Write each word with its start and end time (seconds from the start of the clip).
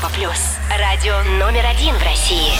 Европа 0.00 0.14
плюс. 0.14 0.56
Радио 0.78 1.12
номер 1.38 1.66
один 1.66 1.94
в 1.94 2.02
России. 2.02 2.52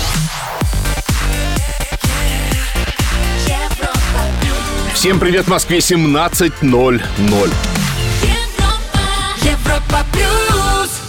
Европа 3.46 4.24
плюс. 4.43 4.95
Всем 4.95 5.18
привет, 5.18 5.48
Москве 5.48 5.79
17.00. 5.79 7.03
Европа 9.43 10.04
плюс. 10.12 11.00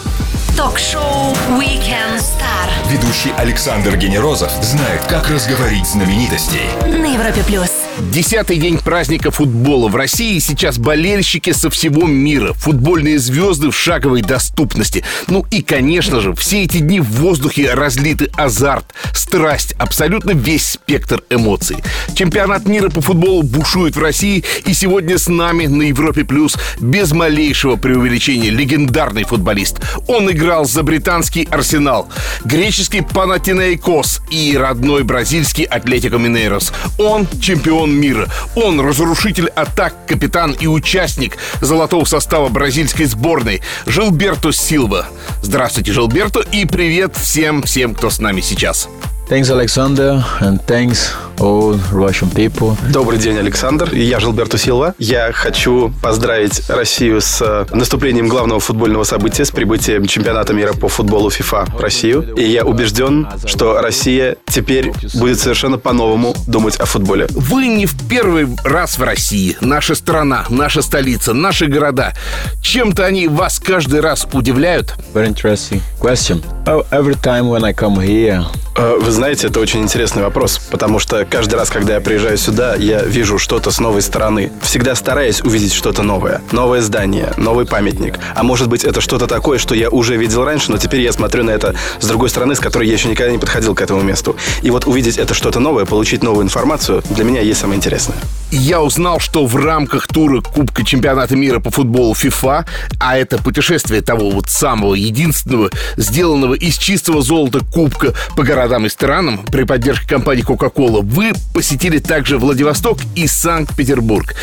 Ток-шоу 0.55 1.34
Weekend 1.59 2.20
Star 2.20 2.89
Ведущий 2.89 3.34
Александр 3.36 3.98
Генерозов 3.98 4.52
знает, 4.61 5.04
как 5.07 5.29
разговорить 5.29 5.86
знаменитостей. 5.88 6.70
на 6.86 7.13
Европе 7.13 7.43
плюс. 7.45 7.80
Десятый 8.09 8.57
день 8.57 8.79
праздника 8.79 9.29
футбола 9.31 9.88
в 9.88 9.95
России. 9.95 10.39
Сейчас 10.39 10.77
болельщики 10.79 11.54
со 11.54 11.70
всего 11.70 12.07
мира. 12.07 12.52
Футбольные 12.54 13.20
звезды 13.20 13.70
в 13.70 13.77
шаговой 13.77 14.21
доступности. 14.21 15.05
Ну 15.27 15.45
и, 15.52 15.62
конечно 15.62 16.20
же, 16.20 16.34
все 16.34 16.63
эти 16.63 16.79
дни 16.79 16.99
в 16.99 17.05
воздухе 17.05 17.73
разлиты 17.73 18.29
азарт, 18.35 18.85
страсть, 19.13 19.73
абсолютно 19.77 20.31
весь 20.31 20.66
спектр 20.66 21.21
эмоций. 21.29 21.77
Чемпионат 22.16 22.66
мира 22.66 22.90
по 22.90 23.02
футболу 23.02 23.43
бушует 23.43 23.95
в 23.95 24.02
России. 24.02 24.43
И 24.65 24.73
сегодня 24.73 25.18
с 25.18 25.27
нами 25.27 25.68
на 25.68 25.84
Европе 25.84 26.26
Плюс 26.26 26.57
без 26.79 27.12
малейшего 27.13 27.76
преувеличения 27.76 28.49
легендарный 28.49 29.23
футболист. 29.23 29.79
Он 30.07 30.29
играл 30.29 30.65
за 30.65 30.84
британский 30.84 31.48
Арсенал, 31.49 32.09
греческий 32.43 33.02
Панатинейкос 33.02 34.21
и 34.31 34.57
родной 34.57 35.04
бразильский 35.04 35.65
Атлетико 35.65 36.18
Минейро. 36.17 36.73
Он 36.98 37.27
чемпион 37.40 37.91
мира. 37.91 38.27
Он 38.55 38.80
разрушитель 38.80 39.48
атак, 39.50 39.94
капитан 40.08 40.52
и 40.59 40.68
участник 40.68 41.38
золотого 41.62 42.05
состава 42.05 42.49
бразильской 42.49 43.05
сборной 43.05 43.62
Жилберто 43.86 44.52
Силва. 44.52 45.08
Здравствуйте, 45.41 45.93
Жилберто, 45.93 46.40
и 46.40 46.65
привет 46.65 47.15
всем-всем, 47.15 47.96
кто 47.96 48.10
с 48.10 48.20
нами 48.20 48.41
сейчас. 48.41 48.90
Thanks, 49.32 49.49
Alexander, 49.49 50.21
and 50.41 50.60
thanks 50.68 51.15
all 51.40 51.79
Russian 51.93 52.29
people. 52.35 52.76
Добрый 52.91 53.18
день, 53.18 53.37
Александр. 53.37 53.90
Я 53.93 54.20
Жилберто 54.20 54.57
Силва. 54.57 54.93
Я 54.98 55.32
хочу 55.32 55.93
поздравить 56.04 56.70
Россию 56.70 57.21
с 57.21 57.41
э, 57.41 57.65
наступлением 57.74 58.27
главного 58.27 58.59
футбольного 58.59 59.05
события, 59.05 59.46
с 59.46 59.52
прибытием 59.52 60.05
чемпионата 60.05 60.54
мира 60.54 60.74
по 60.74 60.90
футболу 60.90 61.29
FIFA 61.29 61.77
в 61.77 61.79
Россию. 61.79 62.35
И 62.35 62.43
я 62.43 62.65
убежден, 62.65 63.26
что 63.46 63.82
Россия 63.82 64.35
теперь 64.50 64.91
будет 65.13 65.40
совершенно 65.40 65.78
по-новому 65.78 66.35
думать 66.46 66.75
о 66.75 66.85
футболе. 66.85 67.28
Вы 67.29 67.68
не 67.68 67.85
в 67.85 67.96
первый 68.09 68.50
раз 68.66 68.97
в 68.97 69.03
России. 69.03 69.56
Наша 69.62 69.96
страна, 69.96 70.46
наша 70.50 70.81
столица, 70.81 71.31
наши 71.31 71.68
города. 71.68 72.13
Чем-то 72.62 73.06
они 73.06 73.29
вас 73.29 73.59
каждый 73.59 74.02
раз 74.02 74.28
удивляют. 74.34 74.96
Very 75.13 75.29
interesting 75.29 75.81
question. 76.02 76.44
Oh, 76.66 76.85
every 76.91 77.16
time 77.16 77.47
when 77.47 77.63
I 77.63 77.74
come 77.74 77.96
here, 77.96 78.46
Вы 78.81 79.12
знаете, 79.12 79.46
это 79.46 79.59
очень 79.59 79.84
интересный 79.84 80.24
вопрос, 80.24 80.57
потому 80.72 80.97
что 80.97 81.24
каждый 81.24 81.53
раз, 81.53 81.69
когда 81.69 81.94
я 81.94 82.01
приезжаю 82.01 82.35
сюда, 82.35 82.74
я 82.74 83.03
вижу 83.03 83.38
что-то 83.38 83.69
с 83.69 83.79
новой 83.79 84.01
стороны. 84.01 84.51
Всегда 84.63 84.96
стараюсь 84.96 85.41
увидеть 85.41 85.72
что-то 85.72 86.01
новое. 86.01 86.41
Новое 86.51 86.81
здание, 86.81 87.31
новый 87.38 87.68
памятник. 87.68 88.16
А 88.34 88.41
может 88.41 88.69
быть, 88.69 88.84
это 88.84 89.00
что-то 89.00 89.28
такое, 89.28 89.59
что 89.59 89.75
я 89.75 89.91
уже 89.91 90.18
видел 90.18 90.44
раньше, 90.44 90.72
но 90.72 90.79
теперь 90.79 91.02
я 91.02 91.12
смотрю 91.12 91.44
на 91.44 91.52
это 91.52 91.75
с 92.00 92.07
другой 92.07 92.29
стороны, 92.29 92.56
с 92.56 92.59
которой 92.59 92.88
я 92.88 92.94
еще 92.94 93.07
никогда 93.07 93.31
не 93.31 93.38
подходил 93.38 93.75
к 93.75 93.81
этому 93.81 94.02
месту. 94.02 94.35
И 94.63 94.72
вот 94.72 94.88
увидеть 94.88 95.19
это 95.19 95.35
что-то 95.35 95.59
новое, 95.59 95.85
получить 95.85 96.24
новую 96.24 96.44
информацию, 96.44 97.03
для 97.12 97.24
меня 97.24 97.41
есть 97.41 97.59
самое 97.59 97.78
интересное. 97.78 98.18
Я 98.50 98.81
узнал, 98.81 99.19
что 99.19 99.46
в 99.46 99.56
рамках 99.56 100.07
тура 100.07 100.41
Кубка 100.41 100.84
чемпионата 100.84 101.35
мира 101.35 101.59
по 101.59 101.69
футболу 101.69 102.13
FIFA, 102.13 102.66
а 103.00 103.18
это 103.18 103.38
путешествие 103.38 104.02
того 104.02 104.31
вот 104.31 104.50
самого 104.50 104.96
единственного, 104.96 105.69
сделанного 105.97 106.56
из 106.56 106.78
чистого 106.78 107.22
золота 107.22 107.59
Кубка 107.72 108.13
по 108.35 108.44
городам 108.44 108.71
и 108.86 108.90
странам 108.90 109.46
при 109.52 109.64
поддержке 109.64 110.08
компании 110.08 110.46
Coca-Cola, 110.46 111.02
вы 111.02 111.34
посетили 111.54 112.00
также 112.00 112.38
Владивосток 112.38 113.00
и 113.16 113.28
Санкт-Петербург. 113.28 114.34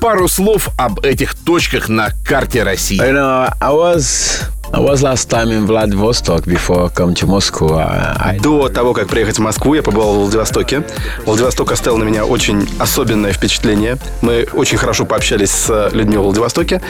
Пару 0.00 0.28
слов 0.28 0.70
об 0.78 1.00
этих 1.00 1.34
точках 1.34 1.88
на 1.88 2.10
карте 2.24 2.62
России. 2.62 2.98
you 2.98 3.12
know, 3.12 3.52
I 3.60 3.70
was 3.70 4.50
I 4.72 4.78
was 4.78 5.02
last 5.02 5.28
time 5.28 5.50
in 5.50 5.66
Vladivostok 5.66 6.44
before 6.44 6.84
I 6.84 6.88
come 6.90 7.12
to 7.14 7.26
Moscow. 7.26 7.76
I, 7.76 8.34
I 8.36 8.38
До 8.38 8.68
того, 8.68 8.94
как 8.94 9.08
приехать 9.08 9.36
в 9.36 9.40
Москву, 9.40 9.74
я 9.74 9.82
побывал 9.82 10.14
в 10.14 10.18
Владивостоке. 10.20 10.84
Владивосток 11.26 11.72
оставил 11.72 11.98
на 11.98 12.04
меня 12.04 12.24
очень 12.24 12.68
особенное 12.78 13.32
впечатление. 13.32 13.98
Мы 14.22 14.46
очень 14.52 14.78
хорошо 14.78 15.06
пообщались 15.06 15.50
с 15.50 15.90
людьми 15.92 16.16
в 16.16 16.20
Владивостоке. 16.20 16.80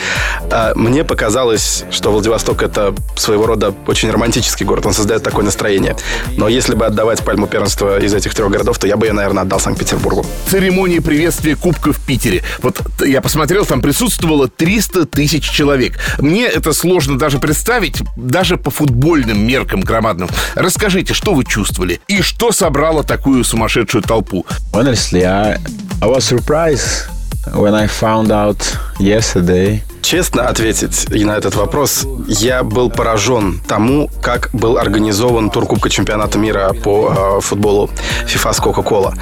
А 0.50 0.74
Мне 0.74 1.04
показалось, 1.04 1.84
что 1.90 2.12
Владивосток— 2.12 2.62
это 2.64 2.94
своего 3.16 3.46
рода 3.46 3.74
очень 3.86 4.10
романтический 4.10 4.66
город. 4.66 4.84
Он 4.84 4.92
создает 4.92 5.22
такое 5.22 5.46
настроение. 5.46 5.96
Но 6.36 6.48
если 6.48 6.74
бы 6.74 6.84
отдавать 6.84 7.24
пальму 7.24 7.46
первенства 7.46 7.98
из 7.98 8.12
этих 8.12 8.34
трех 8.34 8.50
городов, 8.50 8.78
то 8.78 8.86
я 8.86 8.98
бы 8.98 9.06
ее, 9.06 9.14
наверное, 9.14 9.44
отдал 9.44 9.58
Санкт-Петербургу. 9.58 10.26
церемонии 10.50 10.98
приветствия 10.98 11.56
Кубка 11.56 11.94
в 11.94 12.00
Питере. 12.00 12.42
Вот 12.60 12.78
я 13.04 13.20
посмотрел, 13.20 13.64
там 13.64 13.80
присутствовало 13.80 14.48
300 14.48 15.06
тысяч 15.06 15.48
человек. 15.48 15.98
Мне 16.18 16.46
это 16.46 16.72
сложно 16.72 17.18
даже 17.18 17.38
представить, 17.38 18.02
даже 18.16 18.56
по 18.56 18.70
футбольным 18.70 19.46
меркам 19.46 19.80
громадным. 19.80 20.28
Расскажите, 20.54 21.14
что 21.14 21.34
вы 21.34 21.44
чувствовали? 21.44 22.00
И 22.08 22.22
что 22.22 22.52
собрало 22.52 23.04
такую 23.04 23.44
сумасшедшую 23.44 24.02
толпу? 24.02 24.46
honestly, 24.72 25.22
I 25.22 25.58
I 26.02 26.06
was 26.06 26.24
surprised 26.24 27.08
when 27.54 27.74
I 27.74 27.86
found 27.86 28.30
out 28.30 28.58
yesterday 28.98 29.82
Честно 30.02 30.48
ответить 30.48 31.08
на 31.10 31.36
этот 31.36 31.54
вопрос, 31.54 32.06
я 32.26 32.62
был 32.62 32.90
поражен 32.90 33.60
тому, 33.68 34.10
как 34.22 34.50
был 34.52 34.78
организован 34.78 35.50
тур 35.50 35.66
Кубка 35.66 35.88
чемпионата 35.88 36.38
мира 36.38 36.72
по 36.72 37.38
э, 37.38 37.40
футболу 37.40 37.90
FIFA 38.26 38.52
с 38.52 38.60
Coca-Cola. 38.60 39.14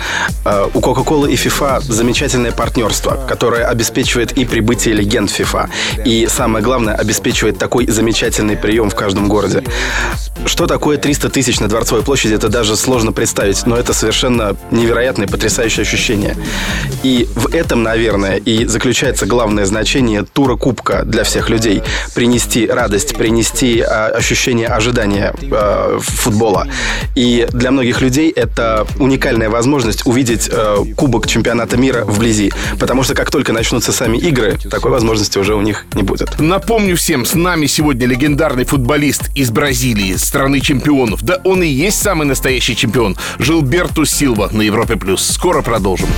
Э, 0.44 0.68
у 0.72 0.80
Coca-Cola 0.80 1.30
и 1.30 1.34
FIFA 1.34 1.80
замечательное 1.82 2.52
партнерство, 2.52 3.18
которое 3.28 3.66
обеспечивает 3.66 4.32
и 4.32 4.44
прибытие 4.44 4.94
легенд 4.94 5.30
FIFA. 5.30 5.68
И 6.04 6.26
самое 6.30 6.64
главное, 6.64 6.94
обеспечивает 6.94 7.58
такой 7.58 7.86
замечательный 7.86 8.56
прием 8.56 8.88
в 8.88 8.94
каждом 8.94 9.28
городе. 9.28 9.64
Что 10.46 10.66
такое 10.66 10.96
300 10.96 11.28
тысяч 11.30 11.60
на 11.60 11.68
Дворцовой 11.68 12.04
площади, 12.04 12.34
это 12.34 12.48
даже 12.48 12.76
сложно 12.76 13.12
представить, 13.12 13.66
но 13.66 13.76
это 13.76 13.92
совершенно 13.92 14.56
невероятное, 14.70 15.26
потрясающее 15.26 15.82
ощущение. 15.82 16.36
И 17.02 17.28
в 17.34 17.52
этом, 17.54 17.82
наверное, 17.82 18.36
и 18.36 18.64
заключается 18.64 19.26
главное 19.26 19.66
значение 19.66 20.22
тура 20.22 20.56
Кубка 20.56 20.67
для 21.04 21.24
всех 21.24 21.50
людей. 21.50 21.82
Принести 22.14 22.66
радость, 22.66 23.16
принести 23.16 23.80
а, 23.80 24.08
ощущение 24.08 24.68
ожидания 24.68 25.34
а, 25.50 25.98
футбола. 26.00 26.68
И 27.14 27.46
для 27.52 27.70
многих 27.70 28.00
людей 28.00 28.30
это 28.30 28.86
уникальная 28.98 29.50
возможность 29.50 30.06
увидеть 30.06 30.48
а, 30.52 30.84
Кубок 30.96 31.26
чемпионата 31.26 31.76
мира 31.76 32.04
вблизи. 32.04 32.52
Потому 32.78 33.02
что 33.02 33.14
как 33.14 33.30
только 33.30 33.52
начнутся 33.52 33.92
сами 33.92 34.18
игры, 34.18 34.58
такой 34.70 34.90
возможности 34.90 35.38
уже 35.38 35.54
у 35.54 35.60
них 35.60 35.86
не 35.94 36.02
будет. 36.02 36.38
Напомню 36.38 36.96
всем, 36.96 37.24
с 37.24 37.34
нами 37.34 37.66
сегодня 37.66 38.06
легендарный 38.06 38.64
футболист 38.64 39.30
из 39.34 39.50
Бразилии, 39.50 40.14
страны 40.16 40.60
чемпионов. 40.60 41.22
Да 41.22 41.40
он 41.44 41.62
и 41.62 41.68
есть 41.68 42.00
самый 42.00 42.26
настоящий 42.26 42.76
чемпион. 42.76 43.16
Жилберту 43.38 44.04
Силва 44.04 44.48
на 44.52 44.62
Европе+. 44.62 44.96
плюс. 44.96 45.24
Скоро 45.24 45.62
продолжим. 45.62 46.08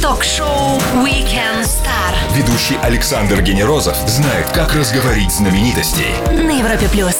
Ток-шоу 0.00 0.80
Weekend 1.04 1.62
Star 1.62 2.14
Ведущий 2.34 2.76
Александр 2.82 3.42
Генерозов 3.42 3.96
знает, 4.06 4.46
как 4.52 4.74
разговорить 4.74 5.32
знаменитостей. 5.32 6.14
на 6.30 6.58
Европе 6.58 6.88
плюс. 6.92 7.16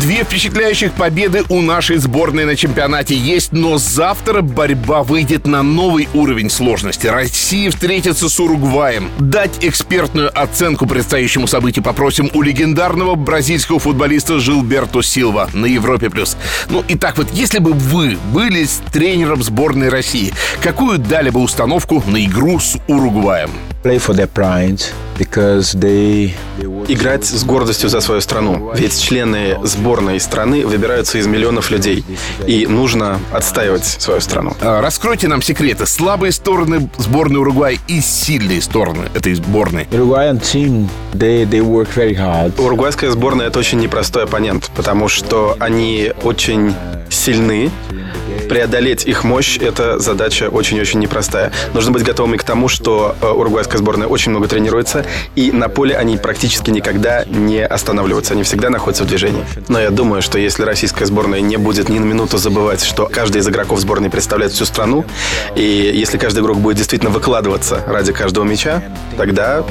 Две 0.00 0.22
впечатляющих 0.22 0.92
победы 0.92 1.42
у 1.48 1.60
нашей 1.60 1.96
сборной 1.96 2.44
на 2.44 2.54
чемпионате 2.54 3.16
есть, 3.16 3.50
но 3.50 3.78
завтра 3.78 4.42
борьба 4.42 5.02
выйдет 5.02 5.44
на 5.46 5.64
новый 5.64 6.08
уровень 6.14 6.50
сложности. 6.50 7.08
Россия 7.08 7.68
встретится 7.72 8.28
с 8.28 8.38
Уругваем. 8.38 9.10
Дать 9.18 9.64
экспертную 9.64 10.30
оценку 10.40 10.86
предстоящему 10.86 11.48
событию 11.48 11.84
попросим 11.84 12.30
у 12.32 12.42
легендарного 12.42 13.16
бразильского 13.16 13.80
футболиста 13.80 14.38
Жилберто 14.38 15.02
Силва 15.02 15.50
на 15.52 15.66
Европе+. 15.66 16.10
плюс. 16.10 16.36
Ну, 16.70 16.84
итак, 16.86 17.18
вот 17.18 17.26
если 17.32 17.58
бы 17.58 17.72
вы 17.72 18.16
были 18.32 18.64
с 18.64 18.80
тренером 18.92 19.42
сборной 19.42 19.88
России, 19.88 20.32
какую 20.62 20.98
дали 20.98 21.30
бы 21.30 21.40
установку 21.40 22.04
на 22.06 22.24
игру 22.24 22.60
с 22.60 22.78
Уругваем? 22.86 23.50
Play 23.82 23.98
for 23.98 24.14
their 24.14 24.28
pride 24.28 24.82
because 25.18 25.74
they 25.78 26.34
they 26.58 26.66
work 26.66 26.88
Играть 26.90 27.24
с 27.24 27.44
гордостью 27.44 27.88
за 27.88 28.00
свою 28.00 28.20
страну. 28.20 28.72
Ведь 28.74 28.98
члены 29.00 29.58
сборной 29.62 30.18
страны 30.20 30.66
выбираются 30.66 31.18
из 31.18 31.26
миллионов 31.26 31.70
людей. 31.70 32.04
И 32.46 32.66
нужно 32.66 33.20
отстаивать 33.32 33.84
свою 33.84 34.20
страну. 34.20 34.54
А, 34.60 34.80
Раскройте 34.80 35.28
нам 35.28 35.42
секреты. 35.42 35.86
Слабые 35.86 36.32
стороны 36.32 36.88
сборной 36.96 37.40
Уругвая 37.40 37.78
и 37.88 38.00
сильные 38.00 38.62
стороны 38.62 39.08
этой 39.14 39.34
сборной. 39.34 39.84
Uruguayan 39.90 40.40
team 40.40 40.88
they 41.12 41.44
they 41.44 41.60
work 41.60 41.88
very 41.94 42.16
hard. 42.16 42.58
Уругвайская 42.60 43.10
сборная 43.10 43.48
это 43.48 43.58
очень 43.58 43.80
непростой 43.80 44.24
оппонент, 44.24 44.70
потому 44.74 45.08
что 45.08 45.56
они 45.60 46.12
очень 46.22 46.74
сильны, 47.10 47.70
преодолеть 48.48 49.06
их 49.06 49.24
мощь– 49.24 49.58
это 49.60 49.98
задача 49.98 50.48
очень-очень 50.48 50.98
непростая. 51.00 51.52
Нужно 51.74 51.92
быть 51.92 52.02
готовыми 52.02 52.36
к 52.36 52.42
тому, 52.42 52.68
что 52.68 53.16
э, 53.20 53.26
уругвайская 53.26 53.78
сборная 53.78 54.08
очень 54.08 54.30
много 54.30 54.48
тренируется, 54.48 55.04
и 55.36 55.52
на 55.52 55.68
поле 55.68 55.96
они 55.96 56.16
практически 56.16 56.70
никогда 56.70 57.24
не 57.24 57.64
останавливаются. 57.64 58.34
Они 58.34 58.42
всегда 58.42 58.70
находятся 58.70 59.04
в 59.04 59.06
движении. 59.06 59.44
Но 59.68 59.80
я 59.80 59.90
думаю, 59.90 60.22
что 60.22 60.38
если 60.38 60.62
российская 60.62 61.06
сборная 61.06 61.40
не 61.40 61.56
будет 61.56 61.88
ни 61.88 61.98
на 61.98 62.04
минуту 62.04 62.38
забывать, 62.38 62.82
что 62.82 63.06
каждый 63.06 63.40
из 63.40 63.48
игроков 63.48 63.80
сборной 63.80 64.10
представляет 64.10 64.52
всю 64.52 64.64
страну, 64.64 65.04
и 65.54 65.92
если 65.94 66.18
каждый 66.18 66.40
игрок 66.40 66.58
будет 66.58 66.78
действительно 66.78 67.10
выкладываться 67.10 67.82
ради 67.86 68.12
каждого 68.12 68.44
мяча, 68.44 68.82
тогда 69.16 69.64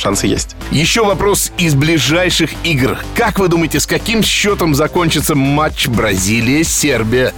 шансы 0.00 0.26
есть. 0.26 0.56
Еще 0.70 1.04
вопрос 1.04 1.52
из 1.58 1.74
ближайших 1.74 2.50
игр. 2.64 2.98
Как 3.14 3.38
вы 3.38 3.48
думаете, 3.48 3.80
с 3.80 3.86
каким 3.86 4.22
счетом 4.22 4.74
закончится 4.74 5.34
матч 5.34 5.88
Бразилия-Сербия? 5.88 7.32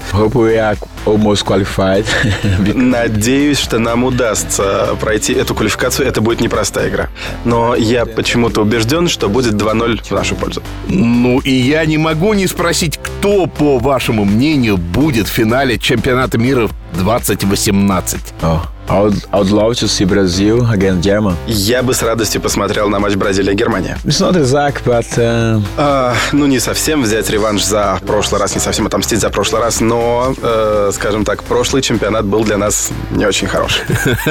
Надеюсь, 2.75 3.59
что 3.59 3.79
нам 3.79 4.05
удастся 4.05 4.97
пройти 5.01 5.33
эту 5.33 5.55
квалификацию. 5.55 6.07
Это 6.07 6.21
будет 6.21 6.41
непростая 6.41 6.89
игра. 6.89 7.09
Но 7.45 7.75
я 7.75 8.07
почему-то 8.07 8.63
убежден, 8.63 9.09
что 9.09 9.29
будет 9.29 9.55
2-0 9.55 10.05
в 10.05 10.11
нашу 10.13 10.37
пользу. 10.37 10.63
Ну 10.89 11.41
и 11.41 11.51
я 11.51 11.85
не 11.85 11.99
могу 11.99 12.33
не 12.35 12.47
спросить, 12.47 12.99
кто, 12.99 13.47
по 13.47 13.79
вашему 13.79 14.25
мнению, 14.25 14.77
будет 14.77 15.27
в 15.27 15.33
финале 15.33 15.79
чемпионата 15.79 16.39
мира 16.39 16.69
2018. 16.95 18.21
oh, 18.43 18.61
I 18.89 19.01
would, 19.01 19.25
I 19.33 19.39
would 19.39 19.51
love 19.51 19.77
to 19.77 19.89
see 19.89 20.05
Brazil 20.05 20.67
against 20.71 21.03
Germany. 21.03 21.37
Я 21.47 21.83
бы 21.83 21.95
с 21.95 22.03
радостью 22.03 22.41
посмотрел 22.41 22.89
на 22.89 22.99
матч 22.99 23.15
Бразилия-Германия. 23.15 23.97
It's 24.05 24.21
not 24.21 24.37
exact, 24.37 24.85
but 24.85 25.07
uh, 25.17 25.63
А, 25.79 26.15
ну, 26.33 26.47
не 26.47 26.59
совсем 26.59 27.03
взять 27.03 27.31
реванш 27.31 27.65
за 27.65 27.99
прошлый 28.07 28.41
раз, 28.41 28.55
не 28.55 28.61
совсем 28.61 28.87
отомстить 28.87 29.21
за 29.21 29.31
прошлый 29.31 29.63
раз, 29.63 29.81
но, 29.81 30.35
э, 30.43 30.91
скажем 30.93 31.25
так, 31.25 31.43
прошлый 31.45 31.83
чемпионат 31.83 32.25
был 32.25 32.45
для 32.45 32.59
нас 32.59 32.91
не 33.11 33.25
очень 33.25 33.47
хороший. 33.47 33.83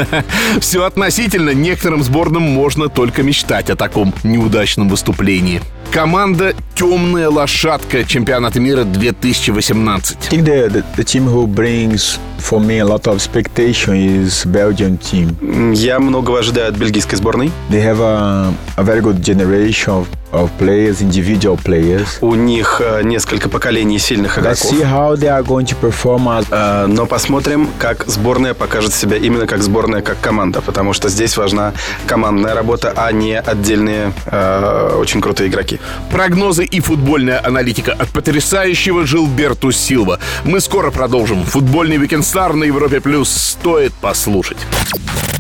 Все 0.60 0.84
относительно. 0.84 1.52
Некоторым 1.52 2.04
сборным 2.04 2.44
можно 2.44 2.90
только 2.90 3.24
мечтать 3.24 3.70
о 3.70 3.76
таком 3.76 4.14
неудачном 4.24 4.90
выступлении. 4.90 5.62
Команда 5.92 6.54
«Темная 6.74 7.30
лошадка» 7.30 8.06
чемпионата 8.06 8.62
мира 8.62 8.86
2018. 8.86 10.18
I 10.22 10.30
think 10.30 10.46
the, 10.46 10.70
the, 10.70 10.84
the 10.96 11.04
team 11.04 11.26
who 11.28 11.46
brings 11.46 12.18
for 12.40 12.62
me 12.62 12.80
a 12.80 12.86
lot 12.86 13.06
of 13.08 13.16
expectation 13.16 13.96
is 13.96 14.46
Belgian 14.46 14.98
team. 14.98 15.36
М, 15.42 15.74
Я 15.74 16.00
многого 16.00 16.40
ожидаю 16.40 16.70
от 16.70 16.78
бельгийской 16.78 17.18
сборной. 17.18 17.52
They 17.70 17.84
have 17.84 18.00
a, 18.00 18.54
a 18.78 18.84
very 18.84 19.02
good 19.02 19.22
generation 19.22 19.90
of 19.90 20.08
players, 20.32 21.02
individual 21.02 21.60
players. 21.62 22.08
У 22.22 22.36
них 22.36 22.82
э, 22.84 23.02
несколько 23.04 23.50
поколений 23.50 24.00
сильных 24.00 24.38
Let's 24.38 24.42
игроков. 24.42 24.72
see 24.72 24.84
how 24.84 25.16
they 25.16 25.28
are 25.30 25.44
going 25.44 25.66
to 25.66 25.76
perform 25.80 26.28
as 26.28 26.46
Э, 26.52 26.86
Но 26.88 27.06
посмотрим, 27.06 27.70
как 27.80 28.06
сборная 28.08 28.54
покажет 28.54 28.94
себя 28.94 29.18
именно 29.18 29.48
как 29.48 29.64
сборная, 29.64 30.02
как 30.02 30.20
команда, 30.20 30.62
потому 30.62 30.94
что 30.94 31.10
здесь 31.10 31.38
важна 31.38 31.74
командная 32.06 32.54
работа, 32.54 32.94
а 32.96 33.12
не 33.12 33.40
отдельные 33.40 34.14
э, 34.26 34.96
очень 35.00 35.22
крутые 35.22 35.50
игроки. 35.50 35.80
Прогнозы 36.12 36.66
и 36.66 36.80
футбольная 36.80 37.46
аналитика 37.46 37.94
от 37.94 38.10
потрясающего 38.10 39.06
Жилберту 39.06 39.72
Силва. 39.72 40.20
Мы 40.44 40.60
скоро 40.60 40.92
продолжим. 40.92 41.44
Футбольный 41.46 41.98
Weekend 41.98 42.22
Star 42.22 42.54
на 42.54 42.66
Европе 42.66 43.00
Плюс 43.00 43.30
стоит 43.30 43.94
послушать. 43.94 44.58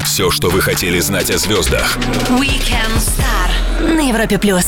Все, 0.05 0.29
что 0.31 0.49
вы 0.49 0.61
хотели 0.61 0.99
знать 0.99 1.29
о 1.31 1.37
звездах. 1.37 1.97
Weekend 2.29 2.97
Star 2.97 3.95
на 3.95 4.07
Европе 4.07 4.37
плюс. 4.37 4.60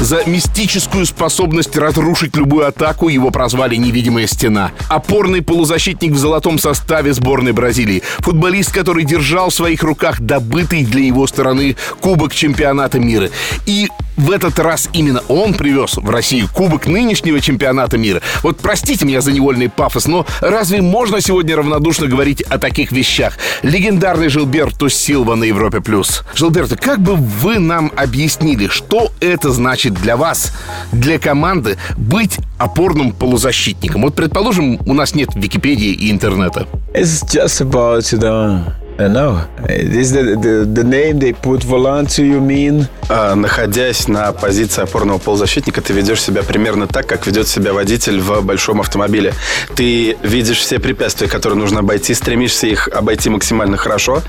За 0.00 0.22
мистическую 0.26 1.06
способность 1.06 1.76
разрушить 1.76 2.36
любую 2.36 2.66
атаку 2.66 3.08
его 3.08 3.30
прозвали 3.30 3.76
«Невидимая 3.76 4.26
стена». 4.26 4.72
Опорный 4.88 5.42
полузащитник 5.42 6.12
в 6.12 6.18
золотом 6.18 6.58
составе 6.58 7.12
сборной 7.12 7.52
Бразилии. 7.52 8.02
Футболист, 8.18 8.72
который 8.72 9.04
держал 9.04 9.50
в 9.50 9.54
своих 9.54 9.82
руках 9.82 10.20
добытый 10.20 10.84
для 10.84 11.02
его 11.02 11.26
стороны 11.26 11.76
Кубок 12.00 12.34
чемпионата 12.34 12.98
мира. 12.98 13.30
И 13.66 13.88
в 14.16 14.30
этот 14.30 14.58
раз 14.58 14.88
именно 14.92 15.22
он 15.28 15.54
привез 15.54 15.96
в 15.96 16.08
Россию 16.08 16.48
Кубок 16.52 16.86
нынешнего 16.86 17.40
чемпионата 17.40 17.98
мира. 17.98 18.22
Вот 18.42 18.58
простите 18.58 19.04
меня 19.04 19.20
за 19.20 19.32
невольный 19.32 19.68
пафос, 19.68 20.06
но 20.06 20.26
разве 20.40 20.82
можно 20.82 21.20
сегодня 21.20 21.56
равнодушно 21.56 22.06
говорить 22.06 22.42
о 22.42 22.58
таких 22.58 22.92
вещах? 22.92 23.36
Легендарный 23.62 24.28
Жилберто 24.28 24.88
Силва 24.88 25.34
на 25.34 25.44
Европе+. 25.44 25.80
плюс. 25.80 26.22
Жилберто, 26.34 26.76
как 26.76 27.00
бы 27.00 27.16
вы 27.16 27.58
нам 27.58 27.90
объяснили, 27.96 28.68
что 28.68 29.10
это 29.20 29.50
значит 29.50 29.83
для 29.90 30.16
вас, 30.16 30.52
для 30.92 31.18
команды, 31.18 31.76
быть 31.96 32.38
опорным 32.58 33.12
полузащитником? 33.12 34.02
Вот, 34.02 34.14
предположим, 34.14 34.80
у 34.86 34.94
нас 34.94 35.14
нет 35.14 35.30
Википедии 35.34 35.92
и 35.92 36.10
интернета. 36.10 36.66
It's 36.94 37.24
just 37.24 37.60
about 37.60 38.00
you 38.12 38.18
know. 38.18 38.83
I 38.96 39.08
know. 39.08 39.44
This 39.66 40.12
the, 40.12 40.36
the 40.36 40.64
the 40.64 40.84
name 40.84 41.18
they 41.18 41.32
put 41.32 41.62
volante. 41.64 42.22
You 42.22 42.40
mean? 42.40 42.86
А, 43.08 43.34
находясь 43.34 44.06
на 44.06 44.32
позиции 44.32 44.82
опорного 44.82 45.18
полузащитника, 45.18 45.80
ты 45.80 45.92
ведешь 45.92 46.22
себя 46.22 46.42
примерно 46.42 46.86
так, 46.86 47.06
как 47.06 47.26
ведет 47.26 47.48
себя 47.48 47.72
водитель 47.72 48.20
в 48.20 48.42
большом 48.42 48.80
автомобиле. 48.80 49.34
Ты 49.74 50.16
видишь 50.22 50.58
все 50.58 50.78
препятствия, 50.78 51.26
которые 51.26 51.58
нужно 51.58 51.80
обойти, 51.80 52.14
стремишься 52.14 52.68
их 52.68 52.88
обойти 52.88 53.30
максимально 53.30 53.76
хорошо. 53.76 54.22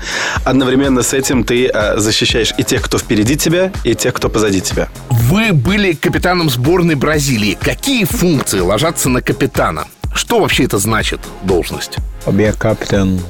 Одновременно 0.44 1.02
с 1.02 1.14
этим 1.14 1.44
ты 1.44 1.68
а, 1.68 1.98
защищаешь 1.98 2.52
и 2.58 2.64
тех, 2.64 2.82
кто 2.82 2.98
впереди 2.98 3.36
тебя, 3.36 3.70
и 3.84 3.94
тех, 3.94 4.14
кто 4.14 4.28
позади 4.28 4.60
тебя. 4.60 4.88
Вы 5.10 5.52
были 5.52 5.92
капитаном 5.92 6.50
сборной 6.50 6.96
Бразилии. 6.96 7.56
Какие 7.60 8.04
функции 8.04 8.58
ложатся 8.58 9.08
на 9.10 9.22
капитана? 9.22 9.86
Что 10.12 10.40
вообще 10.40 10.64
это 10.64 10.78
значит, 10.78 11.20
должность? 11.44 11.98
A 12.26 12.32
captain 12.32 13.20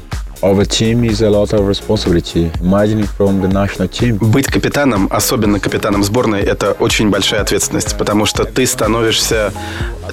of 0.51 0.59
a 0.59 0.65
team 0.65 1.05
is 1.05 1.23
a 1.23 1.29
lot 1.29 1.53
of 1.53 1.67
responsibility. 1.67 2.51
Imagine 2.61 3.05
from 3.05 3.41
the 3.41 3.49
national 3.49 3.89
team. 3.89 4.19
Быть 4.19 4.47
капитаном, 4.47 5.09
особенно 5.11 5.59
капитаном 5.61 6.03
сборной, 6.03 6.43
это 6.43 6.73
очень 6.73 7.11
большая 7.11 7.41
ответственность, 7.41 7.97
потому 7.99 8.27
что 8.27 8.45
ты 8.45 8.67
становишься 8.67 9.53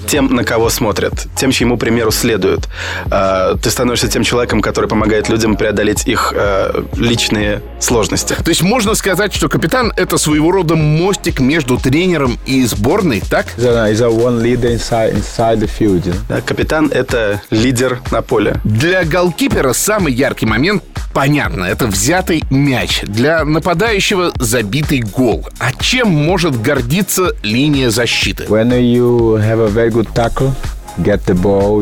тем, 0.08 0.34
на 0.34 0.44
кого 0.44 0.70
смотрят, 0.70 1.14
тем, 1.36 1.52
чьему 1.52 1.78
примеру 1.78 2.12
следуют. 2.12 2.68
А, 3.10 3.56
Ты 3.56 3.70
становишься 3.70 4.08
тем 4.08 4.24
человеком, 4.24 4.62
который 4.62 4.90
помогает 4.90 5.30
людям 5.30 5.56
преодолеть 5.56 6.08
их 6.08 6.34
э, 6.36 6.84
личные 6.96 7.62
сложности. 7.80 8.34
То 8.34 8.50
есть 8.50 8.62
можно 8.62 8.96
сказать, 8.96 9.34
что 9.34 9.50
капитан— 9.50 9.92
это 9.96 10.18
своего 10.18 10.52
рода 10.52 10.76
мостик 10.76 11.40
между 11.40 11.78
тренером 11.78 12.38
и 12.46 12.64
сборной, 12.66 13.22
так? 13.22 13.48
He's 13.58 13.66
a, 13.66 13.92
he's 13.92 14.02
a 14.02 14.10
one 14.10 14.42
leader 14.42 14.72
inside 14.72 15.14
inside 15.14 15.60
the 15.60 15.70
field. 15.70 16.04
You 16.06 16.14
know? 16.14 16.20
Да, 16.30 16.42
Капитан— 16.42 16.90
это 16.94 17.42
лидер 17.50 18.00
на 18.12 18.22
поле. 18.22 18.60
Для 18.64 19.04
голкипера 19.04 19.74
самый 19.74 20.14
яркий 20.14 20.46
момент 20.46 20.84
Понятно, 21.14 21.66
это 21.66 21.86
взятый 21.86 22.44
мяч. 22.50 23.02
Для 23.04 23.46
нападающего 23.46 24.32
забитый 24.40 25.02
гол. 25.02 25.48
А 25.60 25.72
чем 25.72 26.10
может 26.10 26.60
гордиться 26.60 27.36
линия 27.44 27.92
защиты? 27.92 28.46
When 28.46 28.72
you 28.72 29.38
have 29.38 29.64
a 29.64 29.70
pega 29.84 30.00
o 30.00 30.04
taco 30.06 30.56
get 30.98 31.26
the 31.26 31.34
ball 31.34 31.82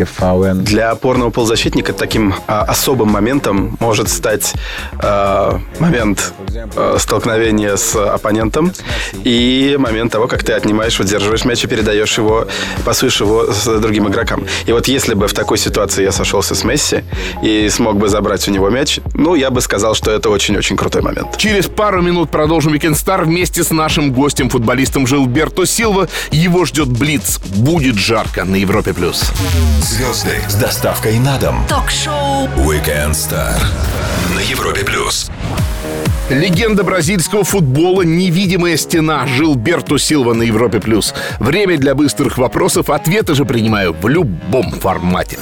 a 0.00 0.04
foul 0.04 0.44
and 0.44 0.62
Для 0.62 0.90
опорного 0.90 1.30
полузащитника 1.30 1.92
таким 1.92 2.34
а, 2.46 2.62
особым 2.62 3.08
моментом 3.08 3.76
может 3.80 4.08
стать 4.08 4.54
а, 4.98 5.60
момент 5.78 6.32
а, 6.76 6.96
столкновения 6.98 7.76
с 7.76 7.94
оппонентом 7.96 8.72
и 9.24 9.76
момент 9.78 10.12
того, 10.12 10.28
как 10.28 10.44
ты 10.44 10.52
отнимаешь, 10.52 10.98
удерживаешь 11.00 11.44
мяч 11.44 11.64
и 11.64 11.66
передаешь 11.66 12.16
его, 12.18 12.46
пасуешь 12.84 13.20
его 13.20 13.52
с 13.52 13.64
другим 13.80 14.08
игрокам. 14.08 14.44
И 14.66 14.72
вот 14.72 14.88
если 14.88 15.14
бы 15.14 15.28
в 15.28 15.32
такой 15.32 15.58
ситуации 15.58 16.02
я 16.02 16.12
сошелся 16.12 16.54
с 16.54 16.64
Месси 16.64 17.04
и 17.42 17.68
смог 17.68 17.96
бы 17.96 18.08
забрать 18.08 18.46
у 18.48 18.50
него 18.50 18.70
мяч, 18.70 19.00
ну, 19.14 19.34
я 19.34 19.50
бы 19.50 19.60
сказал, 19.60 19.94
что 19.94 20.10
это 20.10 20.30
очень-очень 20.30 20.76
крутой 20.76 21.02
момент. 21.02 21.36
Через 21.36 21.66
пару 21.66 22.02
минут 22.02 22.30
продолжим 22.30 22.72
Weekend 22.74 22.94
Star 22.94 23.24
вместе 23.24 23.64
с 23.64 23.70
нашим 23.70 24.12
гостем, 24.12 24.48
футболистом 24.48 25.06
Жилберто 25.06 25.66
Силва. 25.66 26.08
Его 26.30 26.64
ждет 26.64 26.88
Блиц. 26.88 27.40
Будет 27.56 27.96
жарко 27.96 28.43
на 28.44 28.56
Европе+. 28.56 28.92
плюс. 28.92 29.30
Звезды 29.80 30.40
с 30.48 30.54
доставкой 30.54 31.18
на 31.18 31.38
дом. 31.38 31.64
Ток-шоу 31.68 32.46
Weekend 32.56 33.12
Star 33.12 33.60
на 34.34 34.40
Европе 34.40 34.84
плюс. 34.84 35.30
Легенда 36.30 36.84
бразильского 36.84 37.44
футбола 37.44 38.02
«Невидимая 38.02 38.76
стена» 38.76 39.26
Жилберто 39.26 39.98
Силва 39.98 40.32
на 40.32 40.42
Европе+. 40.42 40.80
плюс. 40.80 41.14
Время 41.38 41.76
для 41.76 41.94
быстрых 41.94 42.38
вопросов. 42.38 42.88
Ответы 42.90 43.34
же 43.34 43.44
принимаю 43.44 43.92
в 43.92 44.08
любом 44.08 44.70
формате. 44.72 45.38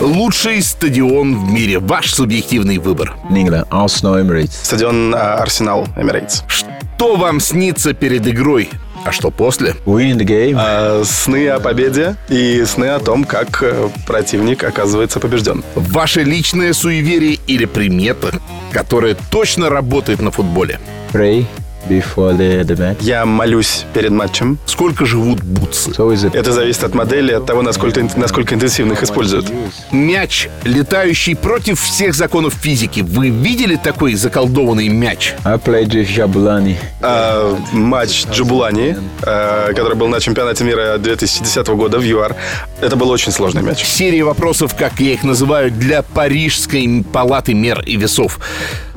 Лучший 0.00 0.62
стадион 0.62 1.34
в 1.34 1.50
мире. 1.50 1.78
Ваш 1.78 2.12
субъективный 2.12 2.78
выбор. 2.78 3.16
England, 3.30 3.66
Arsenal 3.70 4.22
Emirates. 4.22 4.52
Стадион 4.62 5.14
а, 5.14 5.36
Арсенал 5.36 5.88
Эмирейтс. 5.96 6.42
Что 6.46 7.16
вам 7.16 7.40
снится 7.40 7.94
перед 7.94 8.26
игрой? 8.26 8.70
А 9.06 9.12
что 9.12 9.30
после? 9.30 9.76
Winning 9.84 10.18
the 10.18 10.24
game. 10.24 10.56
А, 10.58 11.04
сны 11.04 11.48
о 11.48 11.60
победе 11.60 12.16
и 12.28 12.64
сны 12.66 12.86
о 12.86 12.98
том, 12.98 13.24
как 13.24 13.62
э, 13.62 13.88
противник 14.04 14.64
оказывается 14.64 15.20
побежден. 15.20 15.62
Ваше 15.76 16.24
личное 16.24 16.72
суеверие 16.72 17.38
или 17.46 17.66
примета, 17.66 18.32
которая 18.72 19.16
точно 19.30 19.70
работает 19.70 20.20
на 20.20 20.32
футболе? 20.32 20.80
Pray 21.12 21.46
before 21.88 22.36
the, 22.36 22.62
the 22.62 22.76
match. 22.76 22.98
Я 23.00 23.24
молюсь 23.24 23.84
перед 23.94 24.10
матчем. 24.10 24.58
Сколько 24.66 25.06
живут 25.06 25.42
бутсы? 25.42 25.90
So 25.90 26.12
is 26.12 26.24
it 26.24 26.36
Это 26.36 26.52
зависит 26.52 26.84
от 26.84 26.94
модели, 26.94 27.32
от 27.32 27.46
того, 27.46 27.62
насколько, 27.62 28.06
насколько 28.16 28.54
интенсивно 28.54 28.92
их 28.92 29.02
используют. 29.02 29.46
Мяч, 29.92 30.48
летающий 30.64 31.36
против 31.36 31.80
всех 31.80 32.14
законов 32.14 32.54
физики. 32.54 33.00
Вы 33.00 33.30
видели 33.30 33.76
такой 33.76 34.14
заколдованный 34.14 34.88
мяч? 34.88 35.34
I 35.44 35.56
played 35.56 35.88
with 35.88 36.08
Jabulani. 36.08 36.76
А, 37.02 37.56
матч 37.72 38.26
Джабулани, 38.30 38.96
а, 39.22 39.72
который 39.72 39.96
был 39.96 40.08
на 40.08 40.20
чемпионате 40.20 40.64
мира 40.64 40.98
2010 40.98 41.66
года 41.68 41.98
в 41.98 42.02
ЮАР, 42.02 42.36
это 42.80 42.96
был 42.96 43.10
очень 43.10 43.32
сложный 43.32 43.62
мяч. 43.62 43.84
Серия 43.84 44.24
вопросов, 44.24 44.74
как 44.76 45.00
я 45.00 45.12
их 45.12 45.24
называю, 45.24 45.70
для 45.70 46.02
Парижской 46.02 47.04
палаты 47.12 47.54
мер 47.54 47.82
и 47.86 47.96
весов. 47.96 48.38